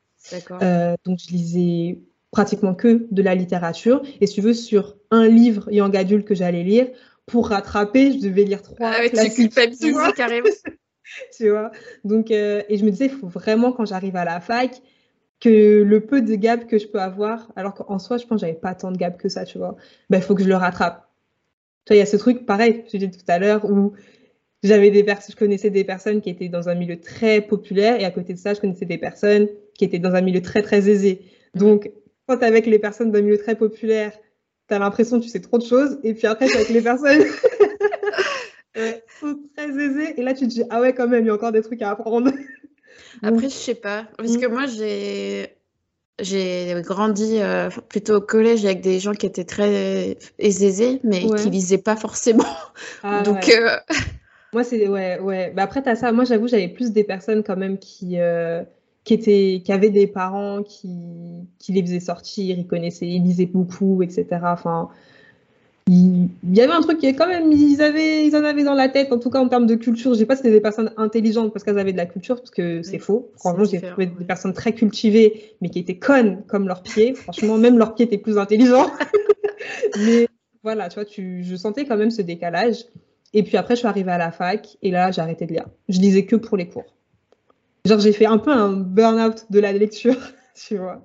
[1.04, 1.98] donc je lisais
[2.34, 4.02] pratiquement que de la littérature.
[4.20, 6.88] Et si tu veux, sur un livre young adulte que j'allais lire,
[7.26, 8.76] pour rattraper, je devais lire trois.
[8.80, 10.48] Ah ouais, classiques, tu carrément.
[11.36, 11.70] tu vois.
[12.02, 14.82] Donc, et je me disais, il faut vraiment quand j'arrive à la fac
[15.40, 18.46] que le peu de gap que je peux avoir, alors qu'en soi, je pense que
[18.46, 19.76] j'avais pas tant de gap que ça, tu vois,
[20.10, 21.08] ben, il faut que je le rattrape.
[21.84, 23.92] Tu vois, il y a ce truc, pareil, je dit tout à l'heure, où
[24.62, 28.04] j'avais des personnes, je connaissais des personnes qui étaient dans un milieu très populaire, et
[28.04, 30.88] à côté de ça, je connaissais des personnes qui étaient dans un milieu très, très
[30.88, 31.22] aisé.
[31.54, 31.90] Donc,
[32.26, 34.12] quand tu avec les personnes d'un milieu très populaire,
[34.68, 36.82] tu as l'impression que tu sais trop de choses, et puis après, tu avec les
[36.82, 37.22] personnes
[39.20, 41.34] sont très aisées, et là, tu te dis, ah ouais, quand même, il y a
[41.34, 42.30] encore des trucs à apprendre.
[43.22, 44.06] Après, je sais pas.
[44.16, 44.52] Parce que mm.
[44.52, 45.48] moi, j'ai.
[46.20, 51.50] J'ai grandi euh, plutôt au collège avec des gens qui étaient très aisés, mais qui
[51.50, 52.44] lisaient pas forcément.
[53.02, 53.48] Ah, Donc.
[53.48, 53.76] Euh,
[54.52, 54.86] moi, c'est.
[54.86, 55.52] Ouais, ouais.
[55.56, 56.12] Bah, après, as ça.
[56.12, 58.20] Moi, j'avoue, j'avais plus des personnes quand même qui.
[58.20, 58.62] Euh,
[59.04, 60.88] qui, étaient, qui avaient des parents qui,
[61.58, 64.26] qui les faisaient sortir, ils connaissaient, ils lisaient beaucoup, etc.
[64.42, 64.88] Enfin,
[65.86, 68.74] il, y avait un truc qui est quand même, ils, avaient, ils en avaient dans
[68.74, 70.14] la tête, en tout cas en termes de culture.
[70.14, 72.50] Je sais pas si c'était des personnes intelligentes parce qu'elles avaient de la culture, parce
[72.50, 73.30] que c'est faux.
[73.36, 77.14] Franchement, j'ai trouvé des personnes très cultivées, mais qui étaient connes comme leurs pieds.
[77.14, 78.90] Franchement, même leurs pieds étaient plus intelligents.
[79.98, 80.26] mais
[80.62, 82.86] voilà, tu vois, tu, je sentais quand même ce décalage.
[83.34, 85.66] Et puis après, je suis arrivée à la fac et là, j'ai arrêté de lire.
[85.90, 86.84] Je lisais que pour les cours.
[87.86, 90.16] Genre, j'ai fait un peu un burn-out de la lecture,
[90.54, 91.02] tu vois.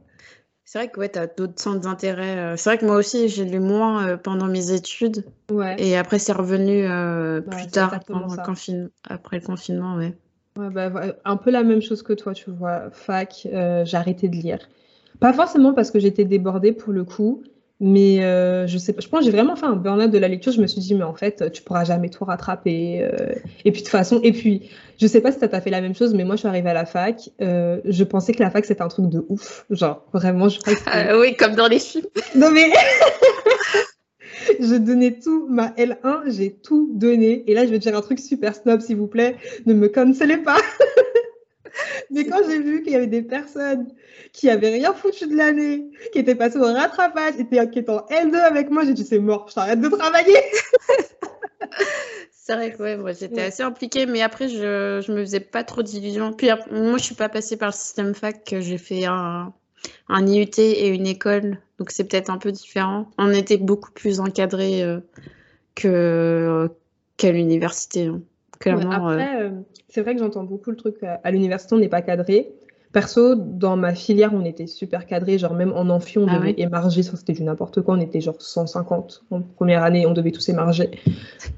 [0.63, 2.37] C'est vrai que ouais, tu as d'autres centres d'intérêt.
[2.37, 2.55] Euh.
[2.55, 5.25] C'est vrai que moi aussi, j'ai lu moins euh, pendant mes études.
[5.51, 5.75] Ouais.
[5.79, 9.95] Et après, c'est revenu euh, plus tard, après le confinement.
[9.95, 10.15] Ouais.
[10.57, 12.91] Ouais, bah, un peu la même chose que toi, tu vois.
[12.91, 14.59] Fac, j'ai arrêté de lire.
[15.19, 17.43] Pas forcément parce que j'étais débordée pour le coup,
[17.81, 20.27] mais euh, je sais pas, je pense que j'ai vraiment fait un burn-out de la
[20.27, 20.51] lecture.
[20.51, 23.01] Je me suis dit, mais en fait, tu pourras jamais tout rattraper.
[23.01, 23.35] Euh.
[23.63, 24.69] et puis de toute façon, et puis,
[24.99, 26.69] je sais pas si tu as fait la même chose, mais moi, je suis arrivée
[26.69, 27.29] à la fac.
[27.41, 29.65] Euh, je pensais que la fac, c'était un truc de ouf.
[29.69, 32.05] Genre, vraiment, je crois que ah, Oui, comme dans les films.
[32.35, 32.69] Non, mais.
[34.59, 37.49] je donnais tout, ma L1, j'ai tout donné.
[37.49, 39.37] Et là, je vais te dire un truc super snob, s'il vous plaît.
[39.65, 40.57] Ne me cancelez pas.
[42.11, 43.87] Mais quand j'ai vu qu'il y avait des personnes
[44.33, 48.05] qui avaient rien foutu de l'année, qui étaient passées au rattrapage, et qui étaient en
[48.09, 50.37] L2 avec moi, j'ai dit c'est mort, je t'arrête de travailler.
[52.31, 55.63] c'est vrai que ouais, moi j'étais assez impliquée, mais après je, je me faisais pas
[55.63, 56.33] trop d'illusions.
[56.33, 59.53] Puis moi je suis pas passée par le système fac, j'ai fait un,
[60.07, 63.09] un IUT et une école, donc c'est peut-être un peu différent.
[63.17, 64.99] On était beaucoup plus encadrés euh,
[65.75, 66.69] que
[67.17, 68.07] qu'à l'université.
[68.07, 68.21] Hein.
[68.59, 68.91] Clairement.
[68.91, 69.49] après, euh,
[69.87, 72.51] c'est vrai que j'entends beaucoup le truc euh, à l'université, on n'est pas cadré.
[72.91, 76.55] Perso, dans ma filière, on était super cadré, genre même en amphi, on ah devait
[76.57, 80.31] émarger, ça c'était du n'importe quoi, on était genre 150 en première année, on devait
[80.31, 80.89] tous émarger.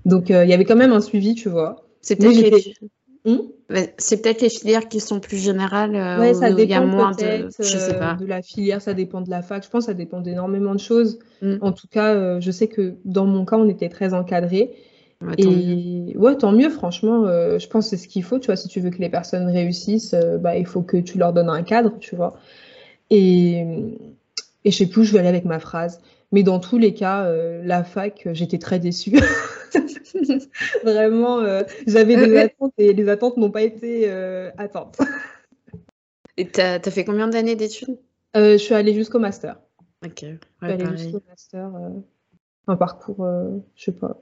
[0.06, 1.86] Donc euh, il y avait quand même un suivi, tu vois.
[2.02, 2.74] C'est peut-être les...
[3.26, 3.40] Hmm
[3.98, 7.12] c'est peut-être les filières qui sont plus générales, ouais, ça dépend il y a moins
[7.12, 7.48] de...
[7.58, 8.16] Je sais pas.
[8.16, 10.80] de la filière, ça dépend de la fac, je pense que ça dépend d'énormément de
[10.82, 11.20] choses.
[11.42, 11.56] Hmm.
[11.62, 14.76] En tout cas, je sais que dans mon cas, on était très encadré.
[15.38, 18.56] Et ouais, tant mieux, franchement, euh, je pense que c'est ce qu'il faut, tu vois,
[18.56, 21.50] si tu veux que les personnes réussissent, euh, bah, il faut que tu leur donnes
[21.50, 22.36] un cadre, tu vois.
[23.10, 23.66] Et,
[24.66, 26.02] et je sais plus où je vais aller avec ma phrase,
[26.32, 29.20] mais dans tous les cas, euh, la fac, j'étais très déçue.
[30.84, 31.44] Vraiment,
[31.88, 34.10] j'avais des attentes et les attentes n'ont pas été
[34.58, 34.98] attentes.
[36.38, 37.98] et tu as, fait combien d'années d'études?
[38.36, 39.60] Je suis allée jusqu'au master.
[40.04, 41.72] Ok, ouais, je suis allée jusqu'au master
[42.72, 44.20] un parcours, euh, je sais pas,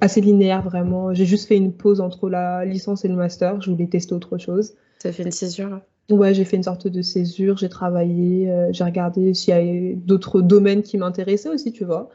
[0.00, 1.12] assez linéaire vraiment.
[1.12, 3.60] J'ai juste fait une pause entre la licence et le master.
[3.60, 4.74] Je voulais tester autre chose.
[5.04, 5.80] As fait une césure
[6.10, 7.58] Ouais, j'ai fait une sorte de césure.
[7.58, 12.08] J'ai travaillé, euh, j'ai regardé s'il y avait d'autres domaines qui m'intéressaient aussi, tu vois.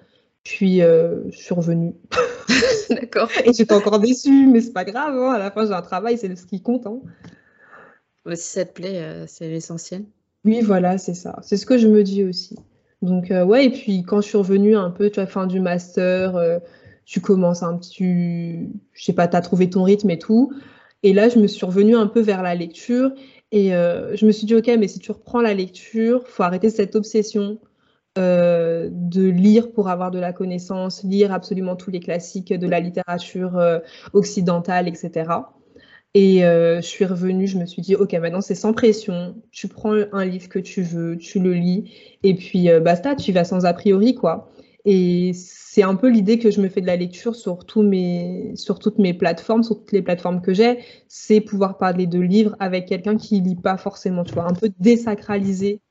[0.43, 1.93] Puis euh, je suis revenue.
[2.89, 3.29] D'accord.
[3.45, 5.15] et j'étais encore déçue, mais c'est pas grave.
[5.15, 5.31] Hein.
[5.31, 6.87] À la fin, j'ai un travail, c'est ce qui compte.
[6.87, 6.99] Hein.
[8.33, 10.05] si ça te plaît, c'est l'essentiel.
[10.43, 11.39] Oui, voilà, c'est ça.
[11.43, 12.57] C'est ce que je me dis aussi.
[13.03, 15.59] Donc, euh, ouais, et puis quand je suis revenue un peu, tu vois, fin du
[15.59, 16.59] master, euh,
[17.03, 20.53] tu commences un petit, je sais pas, tu as trouvé ton rythme et tout.
[21.03, 23.11] Et là, je me suis revenue un peu vers la lecture
[23.51, 26.69] et euh, je me suis dit, ok, mais si tu reprends la lecture, faut arrêter
[26.69, 27.59] cette obsession
[28.15, 33.59] de lire pour avoir de la connaissance, lire absolument tous les classiques de la littérature
[34.13, 35.31] occidentale, etc.
[36.15, 39.35] Et euh, je suis revenue, je me suis dit, ok, maintenant c'est sans pression.
[39.51, 41.91] Tu prends un livre que tu veux, tu le lis,
[42.21, 44.51] et puis euh, basta, tu vas sans a priori, quoi.
[44.85, 48.79] Et c'est un peu l'idée que je me fais de la lecture sur, mes, sur
[48.79, 52.87] toutes mes plateformes, sur toutes les plateformes que j'ai, c'est pouvoir parler de livres avec
[52.87, 55.81] quelqu'un qui lit pas forcément, tu vois, un peu désacraliser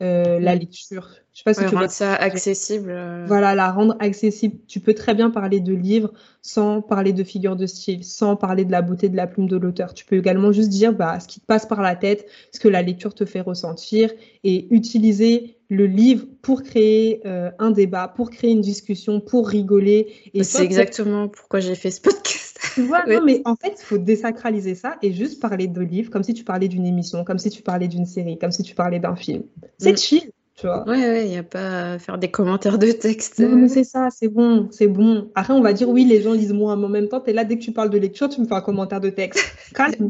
[0.00, 1.10] euh, la lecture.
[1.32, 2.90] Je sais pas si tu rendre ça accessible.
[2.90, 3.24] Euh.
[3.26, 4.56] Voilà, la rendre accessible.
[4.66, 6.12] Tu peux très bien parler de livres
[6.42, 9.56] sans parler de figure de style, sans parler de la beauté de la plume de
[9.56, 9.94] l'auteur.
[9.94, 12.68] Tu peux également juste dire bah, ce qui te passe par la tête, ce que
[12.68, 14.10] la lecture te fait ressentir
[14.44, 20.12] et utiliser le livre pour créer euh, un débat, pour créer une discussion, pour rigoler.
[20.34, 22.60] Et c'est exactement pourquoi j'ai fait ce podcast.
[22.74, 26.10] Tu vois, non, mais en fait, il faut désacraliser ça et juste parler de livres
[26.10, 28.74] comme si tu parlais d'une émission, comme si tu parlais d'une série, comme si tu
[28.74, 29.44] parlais d'un film.
[29.78, 29.96] C'est mm.
[29.96, 30.30] chill.
[30.54, 30.86] Tu vois.
[30.86, 33.38] Ouais, ouais, il n'y a pas à faire des commentaires de texte.
[33.38, 35.30] Non, mais c'est ça, c'est bon, c'est bon.
[35.34, 37.32] Après, on va dire, oui, les gens lisent moins, mais en même temps, tu es
[37.32, 39.42] là, dès que tu parles de lecture, tu me fais un commentaire de texte.
[39.74, 40.08] Calme.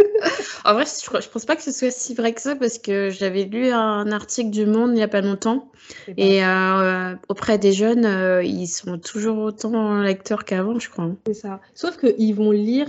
[0.64, 3.10] en vrai, je, ne pense pas que ce soit si vrai que ça parce que
[3.10, 5.70] j'avais lu un article du Monde il n'y a pas longtemps
[6.16, 11.10] et euh, auprès des jeunes, euh, ils sont toujours autant lecteurs qu'avant, je crois.
[11.26, 11.60] C'est ça.
[11.74, 12.88] Sauf qu'ils vont lire.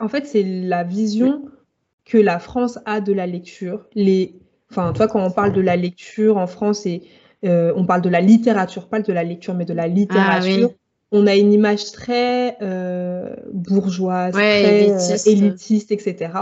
[0.00, 1.44] En fait, c'est la vision
[2.04, 3.86] que la France a de la lecture.
[3.94, 4.34] Les...
[4.70, 7.02] Enfin, toi, quand on parle de la lecture en France, et,
[7.44, 10.70] euh, on parle de la littérature, pas de la lecture, mais de la ah littérature
[11.10, 15.90] on a une image très euh, bourgeoise, très euh, élitiste.
[15.90, 16.32] etc.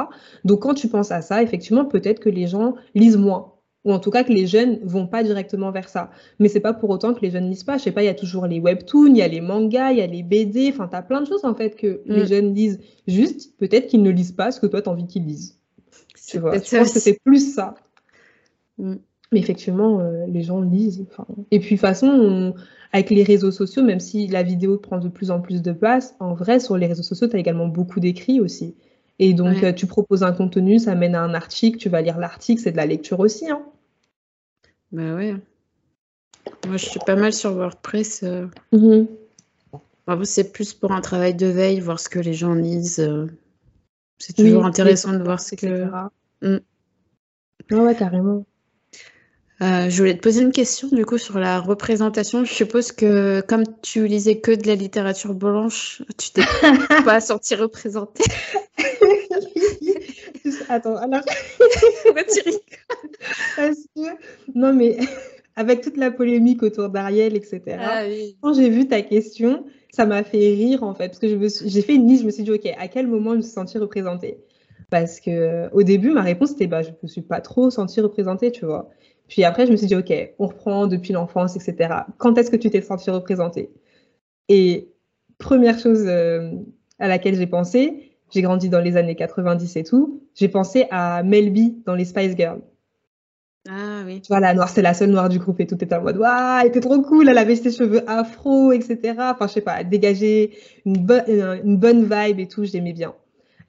[0.45, 3.53] Donc quand tu penses à ça, effectivement, peut-être que les gens lisent moins.
[3.85, 6.11] Ou en tout cas que les jeunes vont pas directement vers ça.
[6.41, 7.79] Mais c'est pas pour autant que les jeunes lisent pas.
[7.79, 9.99] Je sais pas, il y a toujours les webtoons, il y a les mangas, il
[9.99, 10.71] y a les BD.
[10.73, 12.27] Enfin, tu as plein de choses en fait que les mm.
[12.27, 12.81] jeunes lisent.
[13.07, 15.61] Juste, peut-être qu'ils ne lisent pas ce que toi, tu as envie qu'ils lisent.
[16.29, 17.77] Tu vois, je pense que c'est plus ça.
[18.79, 18.95] Mm.
[19.31, 21.07] Mais effectivement, euh, les gens lisent.
[21.53, 22.55] Et puis, de toute façon,
[22.93, 26.15] avec les réseaux sociaux, même si la vidéo prend de plus en plus de place,
[26.21, 28.75] en vrai, sur les réseaux sociaux, tu as également beaucoup d'écrits aussi.
[29.19, 32.19] Et donc, euh, tu proposes un contenu, ça mène à un article, tu vas lire
[32.19, 33.51] l'article, c'est de la lecture aussi.
[33.51, 33.63] Hein.
[34.93, 35.35] Bah ouais.
[36.67, 38.23] Moi, je suis pas mal sur WordPress.
[38.23, 38.47] Euh.
[38.73, 39.07] Mhm.
[40.25, 43.01] c'est plus pour un travail de veille, voir ce que les gens lisent.
[43.01, 43.27] Euh.
[44.19, 45.87] C'est toujours intéressant de voir ce que.
[46.43, 46.61] Mm.
[47.71, 48.45] Ah ouais, carrément.
[49.63, 52.45] Euh, je voulais te poser une question du coup sur la représentation.
[52.45, 56.43] Je suppose que comme tu lisais que de la littérature blanche, tu t'es
[57.05, 58.25] pas senti représentée.
[60.69, 61.23] Attends, alors.
[64.55, 64.99] Non, mais
[65.57, 67.63] avec toute la polémique autour d'Ariel, etc.
[67.81, 68.03] Ah
[68.43, 71.95] quand j'ai vu ta question, ça m'a fait rire en fait, parce que j'ai fait
[71.95, 74.39] une liste, je me suis dit, ok, à quel moment je me suis sentie représentée?
[74.91, 78.53] Parce que au début, ma réponse était, bah, je me suis pas trop sentie représentée,
[78.53, 78.91] tu vois.
[79.29, 81.95] Puis après, je me suis dit, OK, on reprend depuis l'enfance, etc.
[82.19, 83.71] Quand est-ce que tu t'es senti représentée?
[84.49, 84.89] Et
[85.39, 86.53] première chose euh,
[86.99, 91.23] à laquelle j'ai pensé, j'ai grandi dans les années 90 et tout, j'ai pensé à
[91.23, 92.61] Melby dans les Spice Girls.
[93.69, 94.21] Ah oui.
[94.21, 96.19] Tu vois, la noire, c'est la seule noire du groupe et tout était en mode,
[96.19, 99.15] waouh, elle était trop cool, elle avait ses cheveux afro, etc.
[99.19, 103.15] Enfin, je sais pas, dégager une, une bonne vibe et tout, j'aimais bien.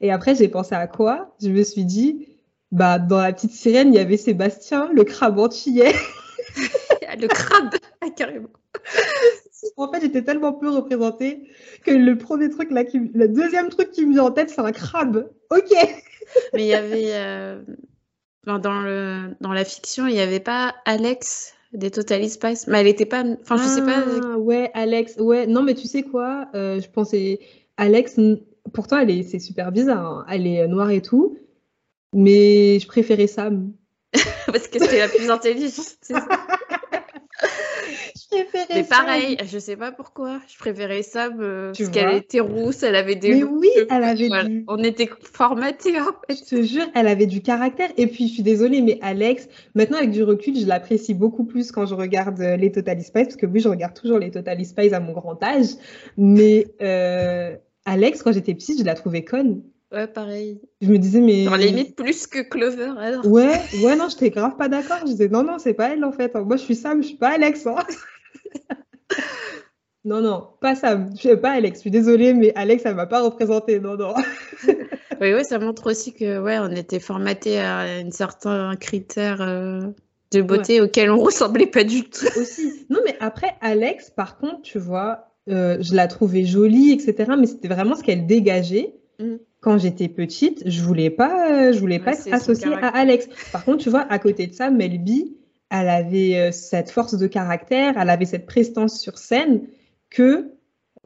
[0.01, 1.35] Et après, j'ai pensé à quoi?
[1.41, 2.27] Je me suis dit,
[2.71, 5.93] bah, dans la petite sirène, il y avait Sébastien, le crabe antillais.
[7.19, 8.49] le crabe, ah, carrément.
[9.77, 11.47] En fait, j'étais tellement peu représentée
[11.83, 12.99] que le premier truc, là, qui...
[13.13, 15.29] le deuxième truc qui me vient en tête, c'est un crabe.
[15.49, 15.71] Ok.
[16.53, 17.15] Mais il y avait.
[17.15, 17.61] Euh,
[18.45, 19.35] dans, le...
[19.41, 22.67] dans la fiction, il n'y avait pas Alex des Total Spice.
[22.67, 23.23] Mais elle n'était pas.
[23.41, 24.03] Enfin, je sais pas.
[24.23, 25.15] Ah, ouais, Alex.
[25.17, 27.39] Ouais, non, mais tu sais quoi euh, Je pensais.
[27.77, 28.19] Alex,
[28.73, 29.23] pourtant, elle est...
[29.23, 30.05] c'est super bizarre.
[30.05, 30.25] Hein.
[30.29, 31.37] Elle est noire et tout.
[32.13, 33.73] Mais je préférais Sam.
[34.47, 35.97] Parce que c'était la plus intelligente.
[38.15, 40.39] je préférais Mais pareil, je sais pas pourquoi.
[40.47, 43.35] Je préférais Sam euh, parce qu'elle était rousse, elle avait des.
[43.35, 44.63] Mais oui, elle avait du...
[44.67, 46.37] On était formatés en fait.
[46.39, 47.89] Je te jure, elle avait du caractère.
[47.97, 51.71] Et puis, je suis désolée, mais Alex, maintenant avec du recul, je l'apprécie beaucoup plus
[51.71, 53.25] quand je regarde euh, les Total Spice.
[53.25, 55.67] Parce que oui, je regarde toujours les Total Spice à mon grand âge.
[56.15, 57.55] Mais euh,
[57.85, 59.61] Alex, quand j'étais petite, je la trouvais conne.
[59.91, 60.59] Ouais, pareil.
[60.81, 61.45] Je me disais, mais.
[61.45, 63.25] Dans limite plus que Clover, alors.
[63.25, 64.97] Ouais, ouais, non, j'étais grave pas d'accord.
[65.01, 66.35] Je disais, non, non, c'est pas elle en fait.
[66.35, 67.65] Moi, je suis Sam, je suis pas Alex.
[67.65, 67.77] Hein.
[70.05, 71.09] non, non, pas Sam.
[71.15, 71.77] Je suis pas Alex.
[71.77, 73.79] Je suis désolée, mais Alex, elle m'a pas représenté.
[73.79, 74.13] Non, non.
[74.67, 79.41] oui, oui, ça montre aussi que, ouais, on était formaté à un certain critère.
[79.41, 79.87] Euh,
[80.31, 82.25] de beauté auquel on ressemblait pas du tout.
[82.37, 82.85] Aussi.
[82.89, 87.31] Non, mais après, Alex, par contre, tu vois, euh, je la trouvais jolie, etc.
[87.39, 88.93] Mais c'était vraiment ce qu'elle dégageait.
[89.19, 93.27] Mm quand j'étais petite, je voulais pas, je voulais pas être associée à Alex.
[93.51, 95.35] Par contre, tu vois, à côté de ça, Melby,
[95.69, 99.63] elle avait euh, cette force de caractère, elle avait cette prestance sur scène
[100.09, 100.51] que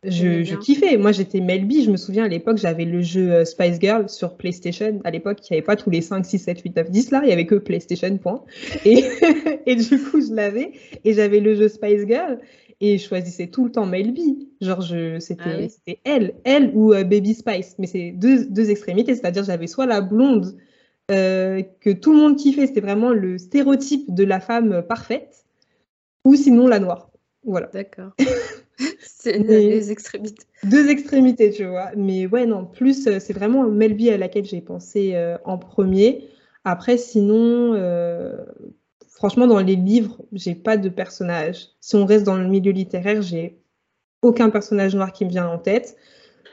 [0.03, 0.97] je, kiffais.
[0.97, 1.83] Moi, j'étais Melby.
[1.83, 4.99] Je me souviens à l'époque, j'avais le jeu euh, Spice Girl sur PlayStation.
[5.03, 7.19] À l'époque, il n'y avait pas tous les 5, 6, 7, 8, 9, 10 là.
[7.23, 8.43] Il n'y avait que PlayStation, point.
[8.83, 9.05] Et,
[9.67, 10.71] et du coup, je l'avais.
[11.05, 12.39] Et j'avais le jeu Spice Girl
[12.81, 14.49] et je choisissais tout le temps Melby.
[14.59, 14.83] Genre,
[15.19, 17.75] c'était ah elle, elle ou euh, Baby Spice.
[17.77, 20.57] Mais c'est deux, deux extrémités, c'est-à-dire j'avais soit la blonde
[21.07, 25.43] que tout le monde kiffait, c'était vraiment le stéréotype de la femme parfaite,
[26.23, 27.11] ou sinon la noire.
[27.43, 27.69] Voilà.
[27.73, 28.13] D'accord.
[29.01, 30.45] c'est les extrémités.
[30.63, 31.91] Deux extrémités, tu vois.
[31.97, 35.13] Mais ouais, non, plus, c'est vraiment Melby à laquelle j'ai pensé
[35.43, 36.29] en premier.
[36.63, 37.73] Après, sinon,
[39.21, 41.67] franchement, dans les livres, j'ai pas de personnage.
[41.79, 43.61] Si on reste dans le milieu littéraire, j'ai
[44.23, 45.95] aucun personnage noir qui me vient en tête.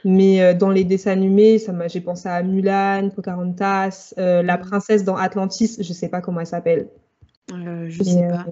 [0.05, 4.61] Mais euh, dans les dessins animés, ça j'ai pensé à Mulan, Pocahontas, euh, la mm.
[4.61, 6.89] princesse dans Atlantis, je sais pas comment elle s'appelle.
[7.53, 8.45] Euh, je sais pas.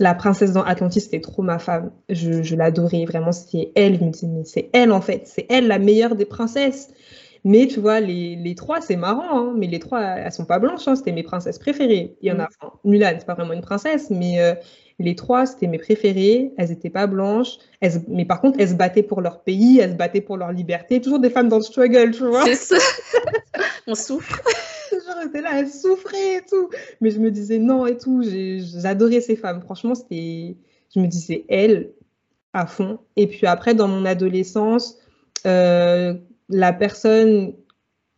[0.00, 1.92] La princesse dans Atlantis, c'était trop ma femme.
[2.08, 4.00] Je, je l'adorais, vraiment, c'était elle.
[4.00, 6.88] Je me disais, mais c'est elle en fait, c'est elle la meilleure des princesses.
[7.46, 10.58] Mais tu vois, les, les trois, c'est marrant, hein, mais les trois, elles sont pas
[10.58, 12.16] blanches, hein, c'était mes princesses préférées.
[12.22, 12.48] Il y en a, mm.
[12.60, 14.54] enfin, Mulan, c'est pas vraiment une princesse, mais euh,
[14.98, 16.52] les trois, c'était mes préférées.
[16.56, 19.92] Elles étaient pas blanches, elles, mais par contre, elles se battaient pour leur pays, elles
[19.92, 21.02] se battaient pour leur liberté.
[21.02, 22.44] Toujours des femmes dans le struggle, tu vois.
[22.46, 22.76] C'est ça.
[23.86, 24.40] On souffre.
[25.22, 26.70] J'étais là, elles souffraient et tout.
[27.02, 28.22] Mais je me disais non et tout.
[28.22, 29.60] J'adorais ces femmes.
[29.60, 30.56] Franchement, c'était.
[30.94, 31.90] Je me disais elles
[32.54, 33.00] à fond.
[33.16, 34.96] Et puis après, dans mon adolescence,
[35.46, 36.14] euh,
[36.48, 37.54] la personne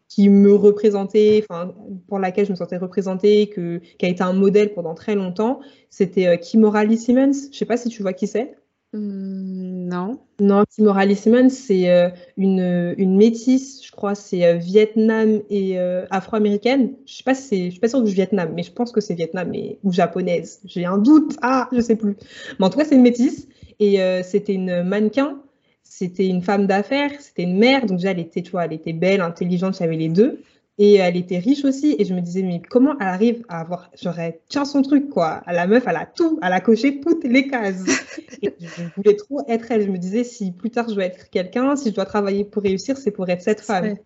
[0.08, 1.74] qui me représentait, enfin,
[2.06, 5.60] pour laquelle je me sentais représentée, que, qui a été un modèle pendant très longtemps,
[5.90, 7.32] c'était euh, Kimora Lee Simmons.
[7.52, 8.54] Je sais pas si tu vois qui c'est.
[8.92, 10.20] Mmh, non.
[10.38, 15.78] Non, Kimora Lee Simmons, c'est euh, une, une métisse, je crois, c'est euh, Vietnam et
[16.10, 16.94] afro-américaine.
[17.04, 19.14] Je sais pas si je suis pas sûre du Vietnam, mais je pense que c'est
[19.14, 20.60] Vietnam et, ou japonaise.
[20.64, 21.36] J'ai un doute.
[21.42, 22.16] Ah, je sais plus.
[22.58, 23.48] Mais en tout cas, c'est une métisse
[23.80, 25.42] et c'était une mannequin
[25.88, 28.92] c'était une femme d'affaires, c'était une mère, donc déjà elle était, tu vois, elle était
[28.92, 30.42] belle, intelligente, avait les deux,
[30.78, 31.96] et elle était riche aussi.
[31.98, 35.42] Et je me disais, mais comment elle arrive à avoir, j'aurais, tiens son truc, quoi.
[35.46, 37.84] À la meuf, elle a tout, elle a coché toutes les cases.
[38.42, 39.82] et je voulais trop être elle.
[39.82, 42.62] Je me disais, si plus tard je dois être quelqu'un, si je dois travailler pour
[42.62, 43.96] réussir, c'est pour être cette femme.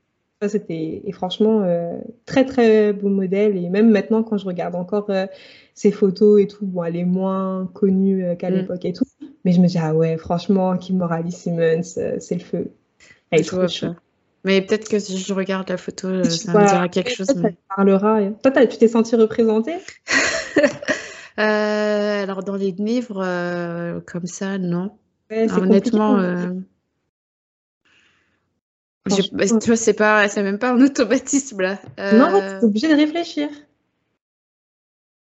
[0.43, 3.59] Ça, c'était, et franchement, euh, très, très beau modèle.
[3.59, 5.27] Et même maintenant, quand je regarde encore euh,
[5.75, 8.55] ses photos et tout, bon, elle est moins connue euh, qu'à mm.
[8.55, 9.05] l'époque et tout.
[9.45, 12.73] Mais je me dis, ah ouais, franchement, Kim Morali Simmons, euh, c'est le feu.
[13.31, 13.95] Elle est trop chou.
[14.45, 17.27] Mais peut-être que si je regarde la photo, euh, ça me dira quelque chose.
[17.27, 17.35] Ça
[17.77, 18.21] parlera.
[18.43, 19.77] Toi, tu t'es sentie représentée?
[21.39, 23.25] Euh, Alors, dans les livres,
[24.05, 24.91] comme ça, non.
[25.31, 26.47] honnêtement, bah,
[29.47, 31.79] tu vois, c'est pas, c'est même pas un automatisme là.
[32.13, 33.49] Non, tu es obligé de réfléchir.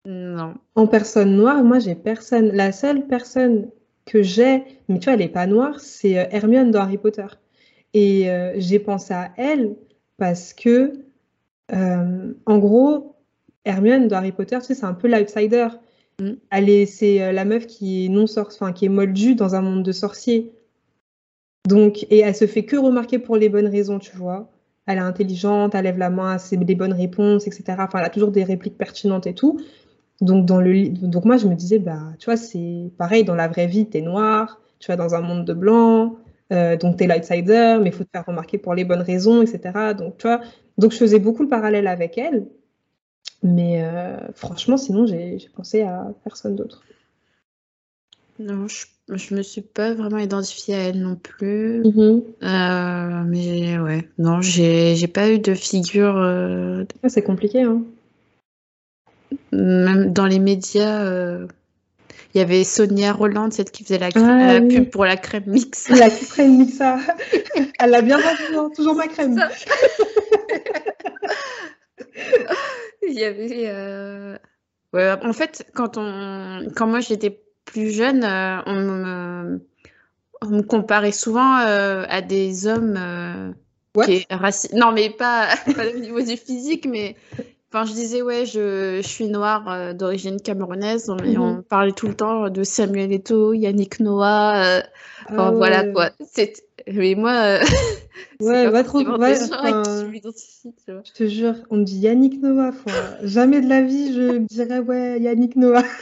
[0.08, 0.56] Non.
[0.74, 2.52] En personne noire, moi, j'ai personne.
[2.54, 3.70] La seule personne
[4.08, 7.28] que j'ai, mais tu vois, elle n'est pas noire, c'est euh, Hermione dans Harry Potter.
[7.94, 9.76] Et euh, j'ai pensé à elle
[10.18, 10.94] parce que,
[11.74, 13.16] euh, en gros,
[13.66, 15.68] Hermione dans Harry Potter, tu sais, c'est un peu l'outsider.
[16.20, 16.32] Mm.
[16.50, 19.84] Elle est, c'est la meuf qui est non enfin, qui est moldue dans un monde
[19.84, 20.52] de sorciers.
[21.68, 24.50] Donc, et elle se fait que remarquer pour les bonnes raisons, tu vois.
[24.86, 27.64] Elle est intelligente, elle lève la main, c'est des bonnes réponses, etc.
[27.80, 29.60] Enfin, elle a toujours des répliques pertinentes et tout.
[30.22, 33.48] Donc, dans le, donc moi, je me disais, bah, tu vois, c'est pareil, dans la
[33.48, 36.18] vraie vie, tu es noir, tu vas dans un monde de blanc,
[36.52, 39.42] euh, donc tu es l'outsider, mais il faut te faire remarquer pour les bonnes raisons,
[39.42, 39.94] etc.
[39.98, 40.42] Donc, tu vois,
[40.78, 42.48] donc je faisais beaucoup le parallèle avec elle.
[43.44, 46.84] Mais euh, franchement, sinon, j'ai pensé à personne d'autre.
[48.40, 51.82] Non, je, je me suis pas vraiment identifiée à elle non plus.
[51.82, 52.24] Mm-hmm.
[52.44, 56.18] Euh, mais ouais, non, j'ai pas eu de figure.
[57.04, 57.84] Ah, c'est compliqué, hein.
[59.52, 61.48] Même dans les médias, euh,
[62.34, 65.90] il y avait Sonia Roland, celle qui faisait la, ah pub pour la crème mix.
[65.98, 66.98] La crème mixa.
[67.80, 69.40] Elle l'a bien toujours, toujours ma crème.
[73.08, 73.68] il y avait.
[73.68, 74.38] Euh,
[74.94, 76.68] en fait, quand, on...
[76.76, 79.62] quand moi j'étais plus jeune, euh, on, me...
[80.42, 80.62] on, me...
[80.62, 83.54] comparait souvent à des hommes.
[84.04, 84.28] Qui
[84.74, 87.16] Non, mais pas, pas au niveau du physique, mais
[87.70, 91.64] Enfin, je disais, ouais, je, je suis noire euh, d'origine camerounaise, mais on mhm.
[91.64, 94.78] parlait tout le temps de Samuel Eto'o, Yannick Noah.
[94.78, 94.82] Euh,
[95.26, 96.12] enfin, ah voilà quoi.
[96.88, 97.34] Mais moi.
[97.34, 97.60] Euh,
[98.40, 99.00] ouais, va trop.
[99.00, 102.72] Ouais, je te jure, on me dit Yannick Noah.
[103.24, 105.84] Jamais de la vie, je dirais, ouais, Yannick Noah.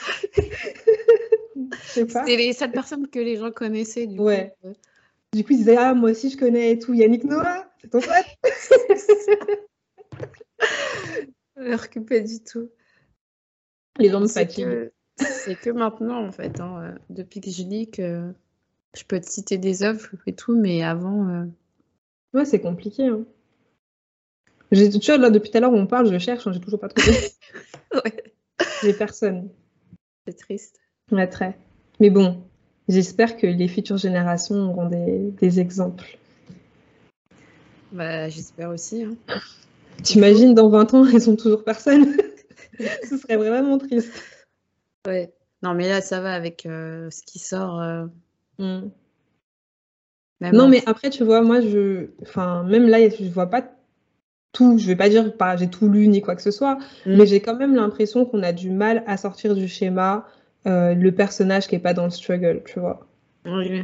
[1.87, 4.05] C'est les seules personnes que les gens connaissaient.
[4.05, 4.53] Du ouais.
[4.61, 4.73] Coup.
[5.33, 6.93] Du coup, ils disaient, ah, moi aussi, je connais et tout.
[6.93, 8.11] Yannick Noah, c'est ton pote
[11.55, 12.69] Pas du tout.
[13.97, 14.91] Les gens me fatiguent.
[15.17, 16.59] C'est que maintenant, en fait.
[16.59, 18.33] Hein, euh, depuis que je lis que
[18.95, 21.27] je peux te citer des œuvres et tout, mais avant.
[21.29, 21.45] Euh,
[22.33, 23.07] ouais, c'est compliqué.
[23.07, 23.23] Hein.
[24.71, 27.17] J'ai, là, depuis tout à l'heure, on parle, je cherche, hein, j'ai toujours pas trouvé.
[27.93, 28.33] ouais.
[28.81, 29.49] J'ai personne.
[30.27, 30.79] C'est triste.
[31.11, 31.57] Ouais, très.
[31.99, 32.43] Mais bon,
[32.89, 36.17] j'espère que les futures générations auront des, des exemples.
[37.91, 39.03] Bah, j'espère aussi.
[39.03, 39.15] Hein.
[40.05, 42.15] T'imagines, dans 20 ans, elles sont toujours personne.
[43.09, 44.11] Ce serait vraiment triste.
[45.07, 45.33] Ouais.
[45.63, 47.81] Non, mais là, ça va avec euh, ce qui sort.
[47.81, 48.05] euh,
[48.57, 48.89] Mm.
[50.53, 52.07] Non, mais après, tu vois, moi, je.
[52.21, 53.63] Enfin, même là, je vois pas
[54.51, 54.77] tout.
[54.77, 56.75] Je vais pas dire pas j'ai tout lu ni quoi que ce soit,
[57.05, 57.17] Mm.
[57.17, 60.25] mais j'ai quand même l'impression qu'on a du mal à sortir du schéma
[60.67, 63.07] euh, le personnage qui est pas dans le struggle, tu vois.
[63.45, 63.83] Oui.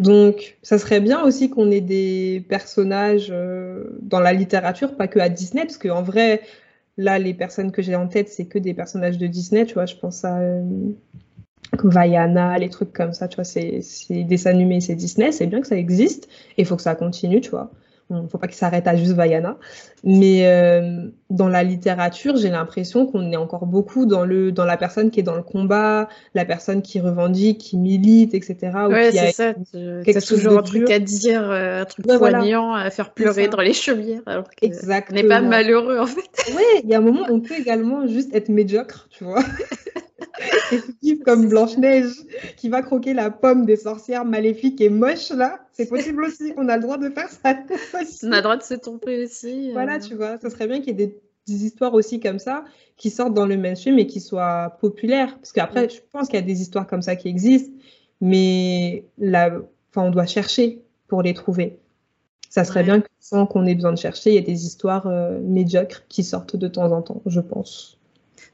[0.00, 5.20] Donc, ça serait bien aussi qu'on ait des personnages euh, dans la littérature, pas que
[5.20, 6.42] à Disney, parce qu'en vrai,
[6.96, 9.86] là, les personnes que j'ai en tête, c'est que des personnages de Disney, tu vois.
[9.86, 10.62] Je pense à euh,
[11.84, 13.44] Vaiana, les trucs comme ça, tu vois.
[13.44, 13.80] C'est
[14.10, 17.50] des c'est Disney, c'est bien que ça existe, et il faut que ça continue, tu
[17.50, 17.70] vois.
[18.10, 19.56] Il faut pas qu'il s'arrête à juste Vaiana.
[20.04, 24.76] Mais euh, dans la littérature, j'ai l'impression qu'on est encore beaucoup dans, le, dans la
[24.76, 28.72] personne qui est dans le combat, la personne qui revendique, qui milite, etc.
[28.86, 29.54] ou Ouais, c'est ça.
[29.72, 32.38] Quelque chose toujours un truc à dire, euh, un truc Ouais, voilà.
[32.38, 35.28] poignant à faire pleurer dans les chaumières, alors n'est Exactement.
[35.28, 36.54] pas malheureux en fait.
[36.54, 39.42] Ouais, il y a un moment, on peut également juste être médiocre, tu vois.
[41.02, 42.12] Vivre comme Blanche-Neige
[42.56, 45.60] qui va croquer la pomme des sorcières maléfiques et moches, là.
[45.72, 47.54] C'est possible aussi, on a le droit de faire ça.
[48.24, 49.70] On a le droit de se tromper aussi.
[49.70, 49.72] euh.
[49.72, 52.64] Voilà, tu vois, ça serait bien qu'il y ait des, des histoires aussi comme ça
[52.96, 55.36] qui sortent dans le mainstream et qui soient populaires.
[55.38, 57.72] Parce qu'après, je pense qu'il y a des histoires comme ça qui existent,
[58.20, 59.50] mais là,
[59.90, 61.78] enfin, on doit chercher pour les trouver.
[62.48, 62.86] Ça serait Ouais.
[62.86, 66.04] bien que sans qu'on ait besoin de chercher, il y ait des histoires euh, médiocres
[66.08, 67.98] qui sortent de temps en temps, je pense.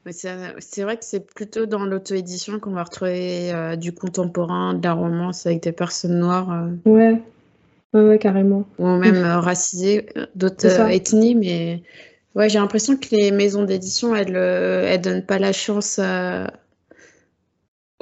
[0.05, 4.83] Mais c'est vrai que c'est plutôt dans l'auto-édition qu'on va retrouver euh, du contemporain, de
[4.83, 7.21] la romance avec des personnes noires euh, Ouais,
[7.93, 8.65] ouais, ouais, carrément.
[8.79, 11.35] ou même euh, racisées, d'autres ethnies.
[11.35, 11.83] Mais
[12.35, 15.99] ouais, j'ai l'impression que les maisons d'édition, elles, elles donnent pas la chance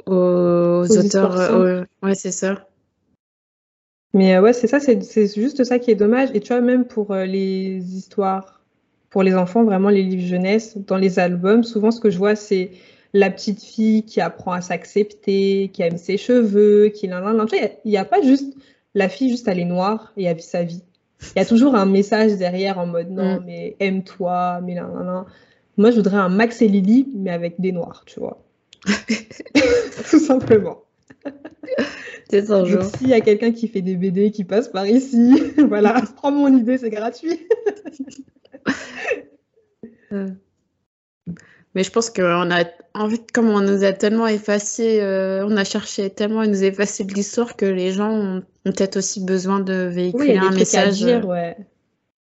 [0.06, 1.54] aux, Aux auteurs.
[1.54, 2.66] aux- Ouais, c'est ça.
[4.12, 6.30] Mais ouais, c'est ça, c'est c'est juste ça qui est dommage.
[6.34, 8.59] Et tu vois, même pour les histoires,
[9.10, 12.36] pour les enfants, vraiment les livres jeunesse, dans les albums, souvent ce que je vois,
[12.36, 12.70] c'est
[13.12, 17.10] la petite fille qui apprend à s'accepter, qui aime ses cheveux, qui il
[17.84, 18.54] n'y a, pas juste
[18.94, 20.82] la fille, juste elle est noire et elle vit sa vie.
[21.34, 23.44] Il y a toujours un message derrière en mode non, Mm.
[23.46, 25.24] mais aime-toi, mais nan, nan, nan.
[25.76, 28.42] Moi, je voudrais un Max et Lily, mais avec des noirs, tu vois.
[30.10, 30.82] Tout simplement.
[32.32, 32.82] Un jour.
[32.98, 35.34] S'il y a quelqu'un qui fait des BD qui passe par ici,
[35.68, 37.46] voilà, prends mon idée, c'est gratuit.
[41.74, 42.64] Mais je pense qu'on a,
[42.94, 46.64] en fait, comme on nous a tellement effacé, euh, on a cherché tellement à nous
[46.64, 50.40] effacer de l'histoire que les gens ont, ont peut-être aussi besoin de Oui, véhiculer il
[50.40, 50.96] des un message.
[50.96, 51.28] dire, euh.
[51.32, 51.56] ouais.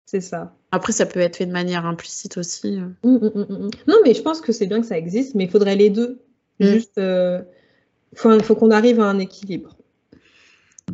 [0.05, 0.55] C'est ça.
[0.71, 2.77] Après, ça peut être fait de manière implicite aussi.
[2.79, 2.87] euh.
[3.07, 3.69] Mm, mm, mm, mm.
[3.87, 6.19] Non, mais je pense que c'est bien que ça existe, mais il faudrait les deux.
[6.59, 7.41] Juste, euh,
[8.13, 9.75] faut, faut qu'on arrive à un équilibre.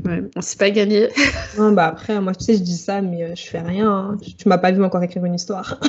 [0.05, 1.09] Ouais, on s'est pas gagné.
[1.57, 3.89] Non, bah après, moi, tu sais, je dis ça, mais euh, je fais rien.
[3.91, 4.17] hein.
[4.37, 5.79] Tu, m'as pas vu encore écrire une histoire.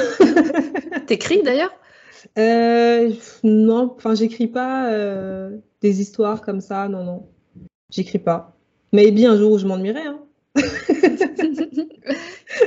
[1.06, 1.72] T'écris d'ailleurs?
[2.38, 3.11] Euh,
[3.44, 5.50] non, enfin, j'écris pas euh,
[5.82, 7.26] des histoires comme ça, non, non.
[7.90, 8.56] J'écris pas.
[8.92, 10.20] Mais bien un jour où je m'ennuierai, hein.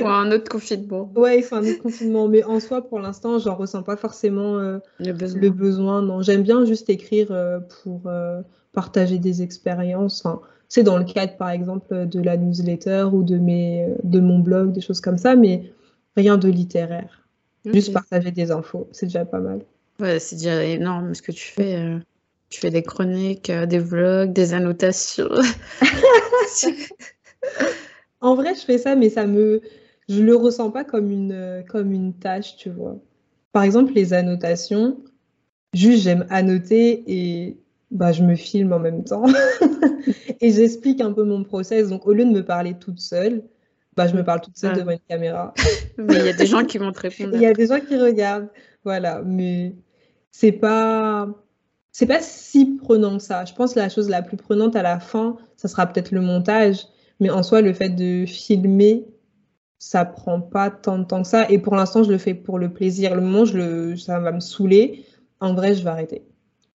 [0.00, 1.10] Ou un autre confinement.
[1.16, 2.28] Ouais, il faut un autre confinement.
[2.28, 5.40] Mais en soi, pour l'instant, j'en ressens pas forcément euh, Le besoin.
[5.40, 6.02] le besoin.
[6.02, 7.28] Non, j'aime bien juste écrire
[7.82, 8.10] pour
[8.72, 10.24] partager des expériences.
[10.24, 10.40] Enfin,
[10.72, 14.72] c'est dans le cadre, par exemple, de la newsletter ou de mes, de mon blog,
[14.72, 15.70] des choses comme ça, mais
[16.16, 17.28] rien de littéraire.
[17.66, 19.60] Juste partager des infos, c'est déjà pas mal.
[20.00, 21.76] Ouais, c'est déjà énorme ce que tu fais.
[21.76, 21.98] euh.
[22.48, 25.28] Tu fais des chroniques, euh, des vlogs, des annotations.
[28.22, 29.60] En vrai, je fais ça, mais ça me,
[30.08, 32.96] je le ressens pas comme une, comme une tâche, tu vois.
[33.50, 34.96] Par exemple, les annotations,
[35.74, 37.56] juste j'aime annoter et
[37.92, 39.24] bah, je me filme en même temps
[40.40, 41.88] et j'explique un peu mon process.
[41.88, 43.42] Donc, au lieu de me parler toute seule,
[43.96, 44.78] bah, je me parle toute seule Ah.
[44.78, 45.52] devant une caméra.
[45.98, 47.30] Mais il y a des gens qui vont te répondre.
[47.34, 48.48] Il y a des gens qui regardent,
[48.84, 49.76] voilà, mais
[50.30, 51.28] c'est pas,
[51.92, 53.44] c'est pas si prenant que ça.
[53.44, 56.22] Je pense que la chose la plus prenante à la fin, ça sera peut-être le
[56.22, 56.86] montage,
[57.20, 59.04] mais en soi, le fait de filmer,
[59.78, 61.48] ça prend pas tant de temps que ça.
[61.50, 63.14] Et pour l'instant, je le fais pour le plaisir.
[63.14, 65.04] Le moment où je le, ça va me saouler,
[65.40, 66.22] en vrai, je vais arrêter.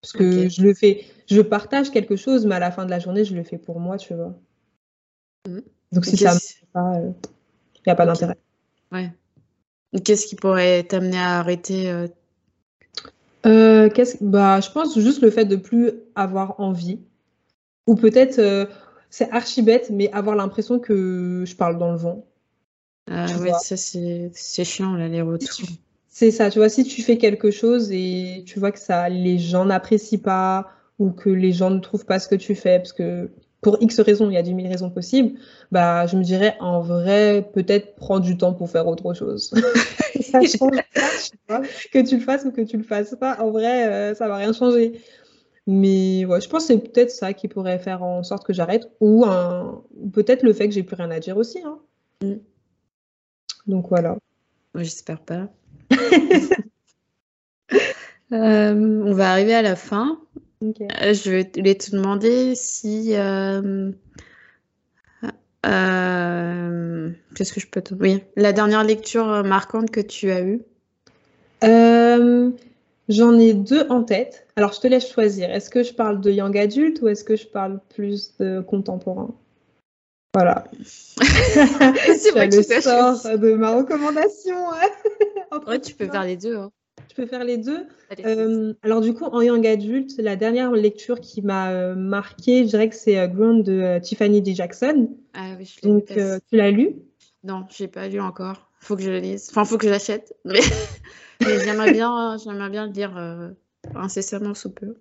[0.02, 3.00] Parce que je le fais, je partage quelque chose, mais à la fin de la
[3.00, 4.34] journée, je le fais pour moi, tu vois.
[5.48, 5.64] Mhm.
[5.92, 6.38] Donc si ça
[6.74, 8.38] pas, il n'y a pas d'intérêt.
[8.92, 9.12] Ouais.
[10.04, 12.08] Qu'est-ce qui pourrait t'amener à arrêter euh,
[13.46, 13.90] Euh.
[14.22, 17.00] Bah, je pense juste le fait de plus avoir envie.
[17.88, 18.66] Ou peut-être, euh,
[19.10, 22.26] c'est archi bête, mais avoir l'impression que je parle dans le vent.
[23.10, 23.60] Ah ouais, vois.
[23.60, 25.70] ça c'est c'est chiant là, les retours.
[26.20, 29.38] C'est ça, tu vois, si tu fais quelque chose et tu vois que ça, les
[29.38, 32.92] gens n'apprécient pas ou que les gens ne trouvent pas ce que tu fais, parce
[32.92, 33.30] que
[33.62, 35.38] pour X raisons, il y a 10 000 raisons possibles,
[35.72, 39.54] bah, je me dirais, en vrai, peut-être prends du temps pour faire autre chose.
[40.22, 40.82] ça change
[41.46, 41.62] pas,
[41.94, 43.40] que tu le fasses ou que tu le fasses pas.
[43.40, 45.00] En vrai, euh, ça va rien changer.
[45.68, 48.90] Mais ouais, je pense que c'est peut-être ça qui pourrait faire en sorte que j'arrête,
[49.02, 49.24] ou
[50.14, 51.60] peut-être le fait que j'ai plus rien à dire aussi.
[51.64, 51.78] Hein.
[52.24, 52.38] Mm.
[53.68, 54.18] Donc voilà.
[54.74, 55.48] J'espère pas.
[58.34, 58.74] Euh,
[59.06, 60.20] on va arriver à la fin.
[60.62, 63.14] Euh, je vais te demander si.
[63.16, 63.92] Euh,
[67.36, 67.94] qu'est-ce que je peux te.
[67.94, 70.62] Oui, la dernière lecture marquante que tu as eue
[73.10, 74.46] J'en ai deux en tête.
[74.58, 75.50] Alors, je te laisse choisir.
[75.50, 79.34] Est-ce que je parle de young adulte ou est-ce que je parle plus de contemporain?
[80.34, 80.66] Voilà.
[80.84, 84.58] c'est vrai que tu sors de ma recommandation.
[85.66, 86.56] ouais, tu peux faire les deux.
[86.56, 86.72] Hein.
[87.10, 87.86] Je peux faire les deux.
[88.26, 92.70] Euh, alors du coup, en young adulte, la dernière lecture qui m'a euh, marquée, je
[92.70, 94.56] dirais que c'est euh, Ground de Tiffany D.
[94.56, 95.10] Jackson.
[95.34, 96.96] Ah oui, je Donc, tu l'as lu?
[97.44, 98.70] Non, je l'ai pas lu encore.
[98.80, 99.48] Faut que je le lise.
[99.50, 100.36] Enfin, faut que je l'achète.
[100.46, 100.62] Mais,
[101.64, 103.54] j'aimerais bien, j'aimerais bien le lire
[103.96, 104.96] incessamment sous peu.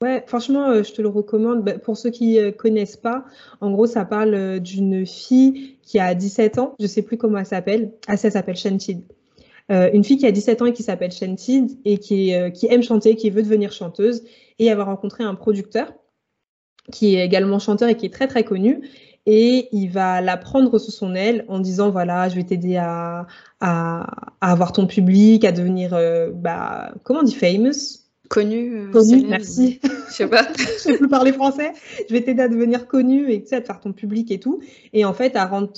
[0.00, 1.64] Ouais, franchement, je te le recommande.
[1.64, 3.24] Bah, pour ceux qui ne connaissent pas,
[3.60, 6.74] en gros, ça parle d'une fille qui a 17 ans.
[6.80, 7.92] Je sais plus comment elle s'appelle.
[8.06, 9.02] Ah, ça s'appelle Shantid.
[9.72, 12.66] Euh, une fille qui a 17 ans et qui s'appelle Shantid et qui, euh, qui
[12.66, 14.22] aime chanter, qui veut devenir chanteuse,
[14.58, 15.92] et elle va rencontrer un producteur
[16.92, 18.86] qui est également chanteur et qui est très très connu.
[19.26, 23.26] Et il va la prendre sous son aile en disant voilà, je vais t'aider à,
[23.60, 24.06] à,
[24.42, 28.00] avoir ton public, à devenir, euh, bah, comment on dit, famous?
[28.28, 28.90] Connu.
[28.90, 29.80] connu, merci.
[30.08, 30.46] Je sais pas.
[30.58, 31.72] je sais plus parler français.
[32.08, 34.40] Je vais t'aider à devenir connu et tu sais, à te faire ton public et
[34.40, 34.60] tout.
[34.92, 35.72] Et en fait, à rendre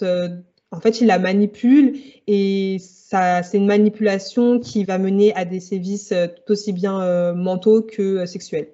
[0.73, 1.97] en fait, il la manipule
[2.27, 7.01] et ça, c'est une manipulation qui va mener à des sévices euh, tout aussi bien
[7.01, 8.69] euh, mentaux que euh, sexuels.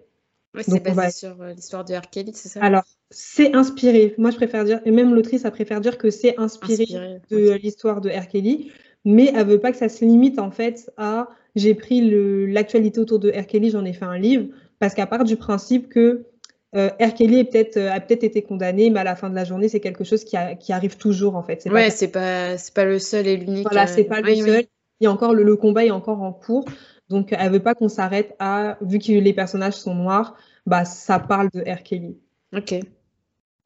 [0.60, 2.08] c'est basé sur l'histoire de R.
[2.10, 2.60] Kelly, c'est ça?
[2.60, 4.14] Alors, c'est inspiré.
[4.16, 6.86] Moi, je préfère dire, et même l'autrice, a préfère dire que c'est inspiré,
[7.30, 8.26] de l'histoire de R.
[8.26, 8.70] Kelly,
[9.04, 12.00] mais elle veut pas que ça se limite en fait à j'ai pris
[12.50, 13.46] l'actualité autour de R.
[13.46, 14.46] Kelly, j'en ai fait un livre,
[14.78, 16.24] parce qu'à part du principe que
[16.74, 17.14] euh, R.
[17.14, 20.04] Kelly peut a peut-être été condamné, mais à la fin de la journée, c'est quelque
[20.04, 21.68] chose qui, arrive toujours en fait.
[21.70, 23.64] Ouais, c'est pas c'est pas le seul et l'unique.
[23.64, 24.64] Voilà, c'est pas le seul.
[25.04, 26.64] A encore le, combat est encore en cours,
[27.08, 31.18] donc elle veut pas qu'on s'arrête à vu que les personnages sont noirs, bah ça
[31.18, 31.82] parle de R.
[31.82, 32.16] Kelly.
[32.56, 32.74] Ok.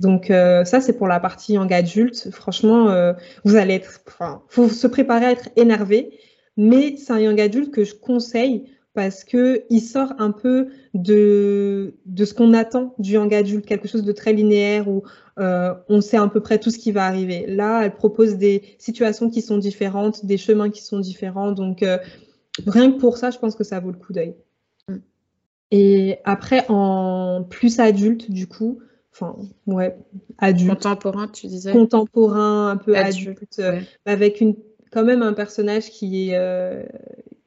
[0.01, 2.31] Donc euh, ça c'est pour la partie young adulte.
[2.31, 3.13] Franchement, euh,
[3.45, 6.19] vous allez être, enfin, faut se préparer à être énervé,
[6.57, 8.65] mais c'est un young adulte que je conseille
[8.97, 13.89] parce que il sort un peu de, de ce qu'on attend du young adulte, quelque
[13.89, 15.03] chose de très linéaire où
[15.39, 17.45] euh, on sait à peu près tout ce qui va arriver.
[17.47, 21.53] Là, elle propose des situations qui sont différentes, des chemins qui sont différents.
[21.53, 21.99] Donc, euh,
[22.67, 24.35] rien que pour ça, je pense que ça vaut le coup d'œil.
[24.89, 24.97] Mm.
[25.73, 28.79] Et après, en plus adulte, du coup,
[29.13, 29.37] enfin,
[29.67, 29.95] ouais,
[30.39, 30.71] adulte.
[30.71, 31.71] Contemporain, tu disais?
[31.71, 34.57] Contemporain, un peu adulte, euh, avec une,
[34.91, 36.87] quand même un personnage qui est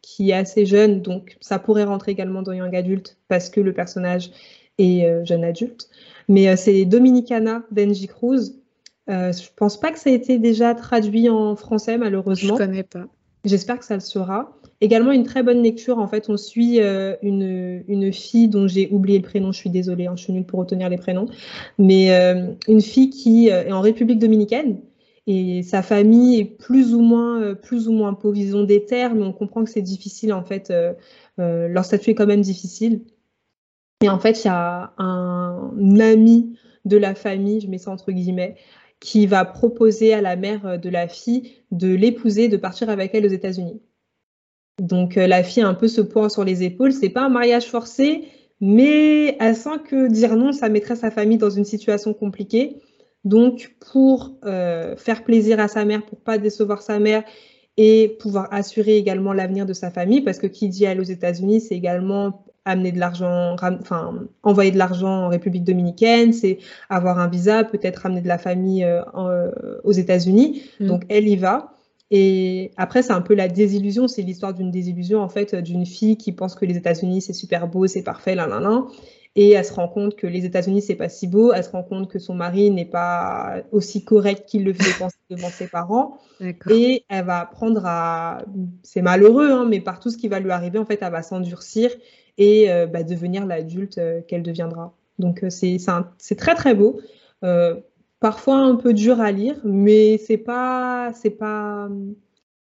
[0.01, 3.73] qui est assez jeune, donc ça pourrait rentrer également dans Young Adult parce que le
[3.73, 4.31] personnage
[4.77, 5.89] est euh, jeune adulte.
[6.27, 8.53] Mais euh, c'est Dominicana d'Engie Cruz.
[9.09, 12.55] Euh, je pense pas que ça a été déjà traduit en français, malheureusement.
[12.55, 13.07] Je connais pas.
[13.45, 14.51] J'espère que ça le sera.
[14.81, 15.97] Également une très bonne lecture.
[15.97, 19.51] En fait, on suit une, une, fille dont j'ai oublié le prénom.
[19.51, 21.27] Je suis désolée, hein, je suis nulle pour retenir les prénoms.
[21.77, 22.09] Mais
[22.67, 24.79] une fille qui est en République dominicaine
[25.31, 28.35] et sa famille est plus ou moins, euh, plus ou moins pauvre.
[28.35, 30.71] Ils ont des terres, mais on comprend que c'est difficile en fait.
[30.71, 30.93] Euh,
[31.39, 33.03] euh, leur statut est quand même difficile.
[34.01, 38.11] Et en fait, il y a un ami de la famille, je mets ça entre
[38.11, 38.55] guillemets,
[38.99, 43.27] qui va proposer à la mère de la fille de l'épouser, de partir avec elle
[43.27, 43.79] aux États-Unis.
[44.81, 46.91] Donc la fille a un peu ce poids sur les épaules.
[46.91, 48.23] C'est pas un mariage forcé,
[48.61, 52.77] mais elle sent que dire non, ça mettrait sa famille dans une situation compliquée.
[53.25, 57.23] Donc, pour euh, faire plaisir à sa mère, pour pas décevoir sa mère
[57.77, 61.61] et pouvoir assurer également l'avenir de sa famille, parce que qui dit aller aux États-Unis,
[61.61, 66.59] c'est également amener de l'argent, enfin envoyer de l'argent en République dominicaine, c'est
[66.89, 70.63] avoir un visa, peut-être amener de la famille euh, euh, aux États-Unis.
[70.79, 70.87] Mm.
[70.87, 71.73] Donc elle y va.
[72.11, 76.17] Et après, c'est un peu la désillusion, c'est l'histoire d'une désillusion en fait d'une fille
[76.17, 78.83] qui pense que les États-Unis c'est super beau, c'est parfait, là, là, là,
[79.35, 81.53] et elle se rend compte que les États-Unis, c'est pas si beau.
[81.53, 85.17] Elle se rend compte que son mari n'est pas aussi correct qu'il le fait penser
[85.29, 86.17] devant ses parents.
[86.69, 88.43] Et elle va apprendre à,
[88.83, 91.21] c'est malheureux, hein, mais par tout ce qui va lui arriver, en fait, elle va
[91.21, 91.91] s'endurcir
[92.37, 94.93] et euh, bah, devenir l'adulte euh, qu'elle deviendra.
[95.19, 95.77] Donc euh, c'est
[96.17, 96.99] c'est très très beau.
[98.19, 101.89] parfois un peu dur à lire, mais c'est pas c'est pas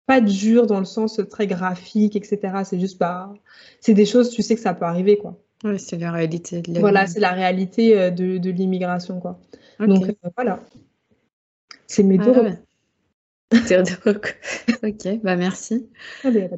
[0.06, 2.62] pas dur dans le sens très graphique, etc.
[2.64, 3.32] C'est juste pas,
[3.80, 5.38] c'est des choses, tu sais que ça peut arriver, quoi.
[5.64, 6.62] Oui, c'est la réalité.
[6.62, 9.38] De Voilà, c'est la réalité euh, de, de l'immigration, quoi.
[9.80, 10.60] Donc euh, voilà.
[11.86, 12.32] C'est mes deux.
[13.52, 15.88] ok, bah merci.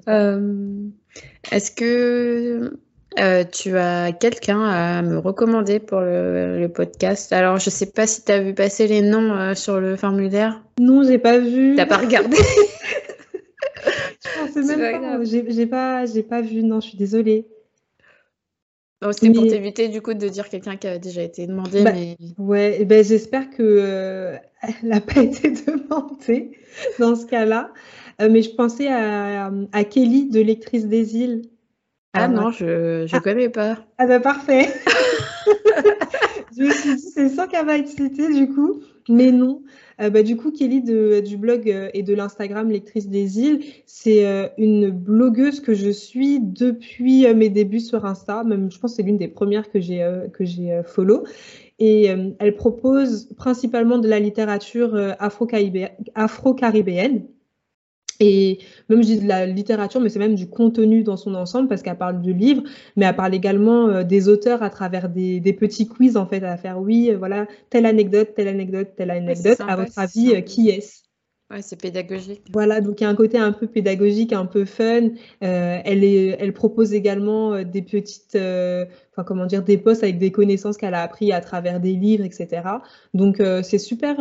[0.08, 0.88] Euh,
[1.52, 2.78] est-ce que
[3.18, 7.32] euh, tu as quelqu'un à me recommander pour le, podcast?
[7.32, 10.62] Alors, je sais pas si tu as vu passer les noms euh, sur le formulaire.
[10.80, 11.74] Non, j'ai pas vu.
[11.76, 12.36] T'as pas regardé?
[14.20, 15.24] Je pensais même pas.
[15.24, 16.62] J'ai pas, pas vu.
[16.62, 17.46] Non, je suis désolée.
[19.12, 21.84] C'est pour t'éviter du coup de dire quelqu'un qui a déjà été demandé.
[21.84, 22.16] Bah, mais...
[22.36, 26.58] Ouais, ben, j'espère que euh, elle n'a pas été demandée
[26.98, 27.72] dans ce cas-là.
[28.18, 31.42] mais je pensais à, à Kelly de Lectrice des îles.
[32.14, 33.20] Ah, non, je ne ah.
[33.20, 33.78] connais pas.
[33.98, 34.68] Ah bah parfait.
[36.56, 39.62] je me suis dit, c'est ça qu'elle va être citée du coup, mais non.
[40.00, 44.26] Euh, bah, du coup, Kelly du blog euh, et de l'Instagram Lectrice des îles, c'est
[44.26, 48.44] euh, une blogueuse que je suis depuis mes débuts sur Insta.
[48.44, 51.24] Même, je pense que c'est l'une des premières que j'ai que j'ai follow.
[51.78, 57.26] Et elle propose principalement de la littérature afro-caribéenne.
[58.20, 58.58] Et
[58.88, 61.82] même je dis de la littérature, mais c'est même du contenu dans son ensemble parce
[61.82, 62.62] qu'elle parle de livres,
[62.96, 66.42] mais elle parle également euh, des auteurs à travers des, des, petits quiz en fait
[66.42, 66.80] à faire.
[66.80, 69.60] Oui, euh, voilà, telle anecdote, telle anecdote, telle anecdote.
[69.60, 71.02] à votre avis, euh, qui est-ce?
[71.50, 72.42] Ouais, c'est pédagogique.
[72.52, 75.08] Voilà, donc il y a un côté un peu pédagogique, un peu fun.
[75.40, 80.76] elle, est, elle propose également des petites, enfin comment dire, des posts avec des connaissances
[80.76, 82.60] qu'elle a appris à travers des livres, etc.
[83.14, 84.16] Donc c'est super,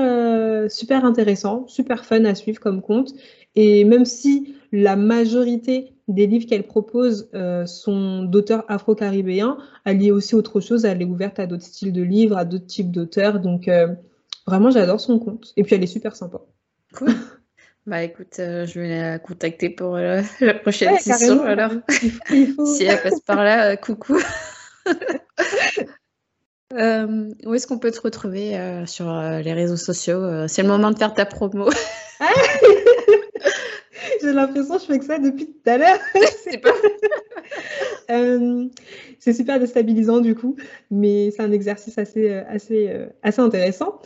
[0.71, 3.11] super intéressant, super fun à suivre comme compte.
[3.57, 10.07] Et même si la majorité des livres qu'elle propose euh, sont d'auteurs afro-caribéens, elle y
[10.07, 10.85] est aussi autre chose.
[10.85, 13.39] Elle est ouverte à d'autres styles de livres, à d'autres types d'auteurs.
[13.39, 13.87] Donc, euh,
[14.45, 15.53] vraiment, j'adore son compte.
[15.57, 16.39] Et puis, elle est super sympa.
[16.93, 17.09] Cool.
[17.87, 19.95] Bah écoute, euh, je vais la contacter pour
[20.41, 21.71] la prochaine session alors.
[21.87, 24.17] si elle passe par là, coucou.
[26.73, 31.13] où est-ce qu'on peut te retrouver sur les réseaux sociaux C'est le moment de faire
[31.13, 31.69] ta promo.
[34.27, 35.99] J'ai l'impression que je fais que ça depuis tout à l'heure.
[36.43, 36.73] c'est pas...
[38.11, 38.67] euh,
[39.19, 40.55] c'est super déstabilisant du coup,
[40.91, 43.99] mais c'est un exercice assez, euh, assez, euh, assez intéressant.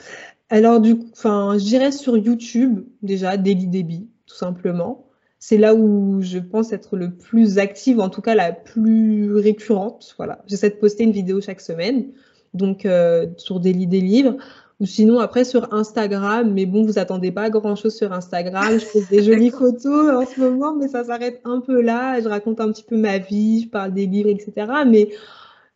[0.49, 5.07] Alors du coup, enfin, je dirais sur YouTube déjà Daily Débit, tout simplement.
[5.39, 10.13] C'est là où je pense être le plus active, en tout cas la plus récurrente.
[10.17, 12.09] Voilà, j'essaie de poster une vidéo chaque semaine,
[12.53, 14.37] donc euh, sur Daily des livres.
[14.81, 18.79] Ou sinon, après, sur Instagram, mais bon, vous attendez pas grand-chose sur Instagram.
[18.79, 22.19] Je fais des jolies photos en ce moment, mais ça s'arrête un peu là.
[22.19, 24.65] Je raconte un petit peu ma vie, je parle des livres, etc.
[24.87, 25.09] Mais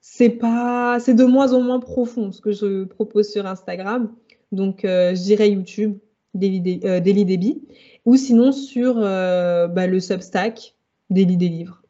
[0.01, 4.11] c'est pas, c'est de moins en moins profond ce que je propose sur Instagram.
[4.51, 5.99] Donc, euh, je dirais YouTube,
[6.33, 7.61] Daily, euh, Débit,
[8.05, 10.73] ou sinon sur euh, bah, le Substack,
[11.11, 11.83] Daily des livres.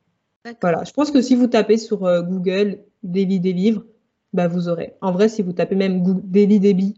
[0.61, 3.86] Voilà, je pense que si vous tapez sur Google Daily des livres,
[4.34, 4.95] bah, vous aurez.
[4.99, 6.95] En vrai, si vous tapez même Daily Débit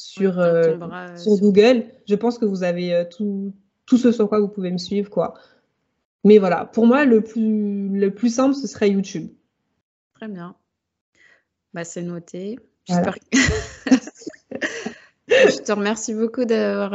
[0.00, 3.52] sur, euh, euh, sur Google, je pense que vous avez euh, tout,
[3.84, 5.10] tout ce sur quoi vous pouvez me suivre.
[5.10, 5.34] quoi.
[6.24, 9.28] Mais voilà, pour moi, le plus, le plus simple, ce serait YouTube.
[10.14, 10.56] Très bien.
[11.74, 12.58] Bah, c'est noté.
[12.88, 12.92] je
[15.62, 16.90] te remercie beaucoup d'avoir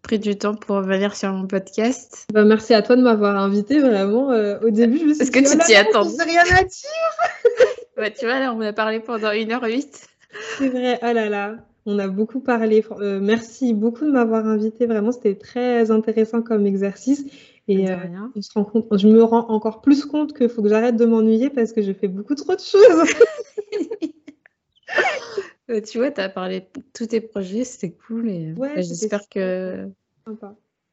[0.00, 2.26] pris du temps pour venir sur mon podcast.
[2.32, 4.28] Bah, merci à toi de m'avoir invité vraiment.
[4.28, 8.14] au début, je me suis dit, que tu oh t'y attends rien à dire.
[8.18, 10.04] tu vois, là, on a parlé pendant 1h08.
[10.58, 11.56] C'est vrai, oh là là.
[11.86, 12.84] On a beaucoup parlé.
[12.90, 14.86] Euh, merci beaucoup de m'avoir invité.
[14.86, 17.24] Vraiment, c'était très intéressant comme exercice.
[17.68, 17.96] Et euh,
[18.36, 21.92] je me rends encore plus compte qu'il faut que j'arrête de m'ennuyer parce que je
[21.92, 23.08] fais beaucoup trop de choses.
[25.70, 28.28] Euh, tu vois, tu as parlé de tous tes projets, c'était cool.
[28.28, 29.88] Et j'espère que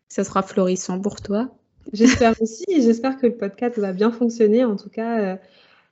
[0.08, 1.50] ça sera florissant pour toi.
[1.94, 2.64] J'espère aussi.
[2.70, 4.64] J'espère que le podcast va bien fonctionner.
[4.66, 5.40] En tout cas,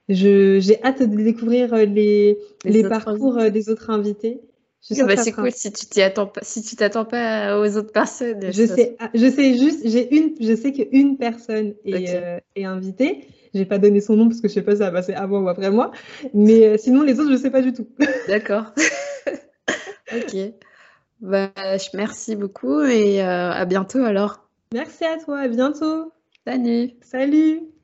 [0.08, 4.40] j'ai hâte de découvrir les, les, parcours des autres invités.
[4.92, 8.52] Bah, c'est cool si tu t'y attends pas, si tu t'attends pas aux autres personnes.
[8.52, 12.66] Je sais, ah, je sais juste, j'ai une, je sais qu'une personne est, euh, est
[12.66, 13.28] invitée.
[13.56, 15.42] J'ai pas donné son nom parce que je sais pas si ça va passer avant
[15.42, 15.92] ou après moi.
[16.34, 17.88] Mais euh, sinon, les autres, je sais pas du tout.
[18.28, 18.74] D'accord.
[20.16, 20.38] ok.
[21.22, 21.52] Bah,
[21.94, 24.48] merci beaucoup et euh, à bientôt alors.
[24.74, 26.12] Merci à toi, à bientôt.
[26.46, 26.92] Salut.
[27.02, 27.75] Salut.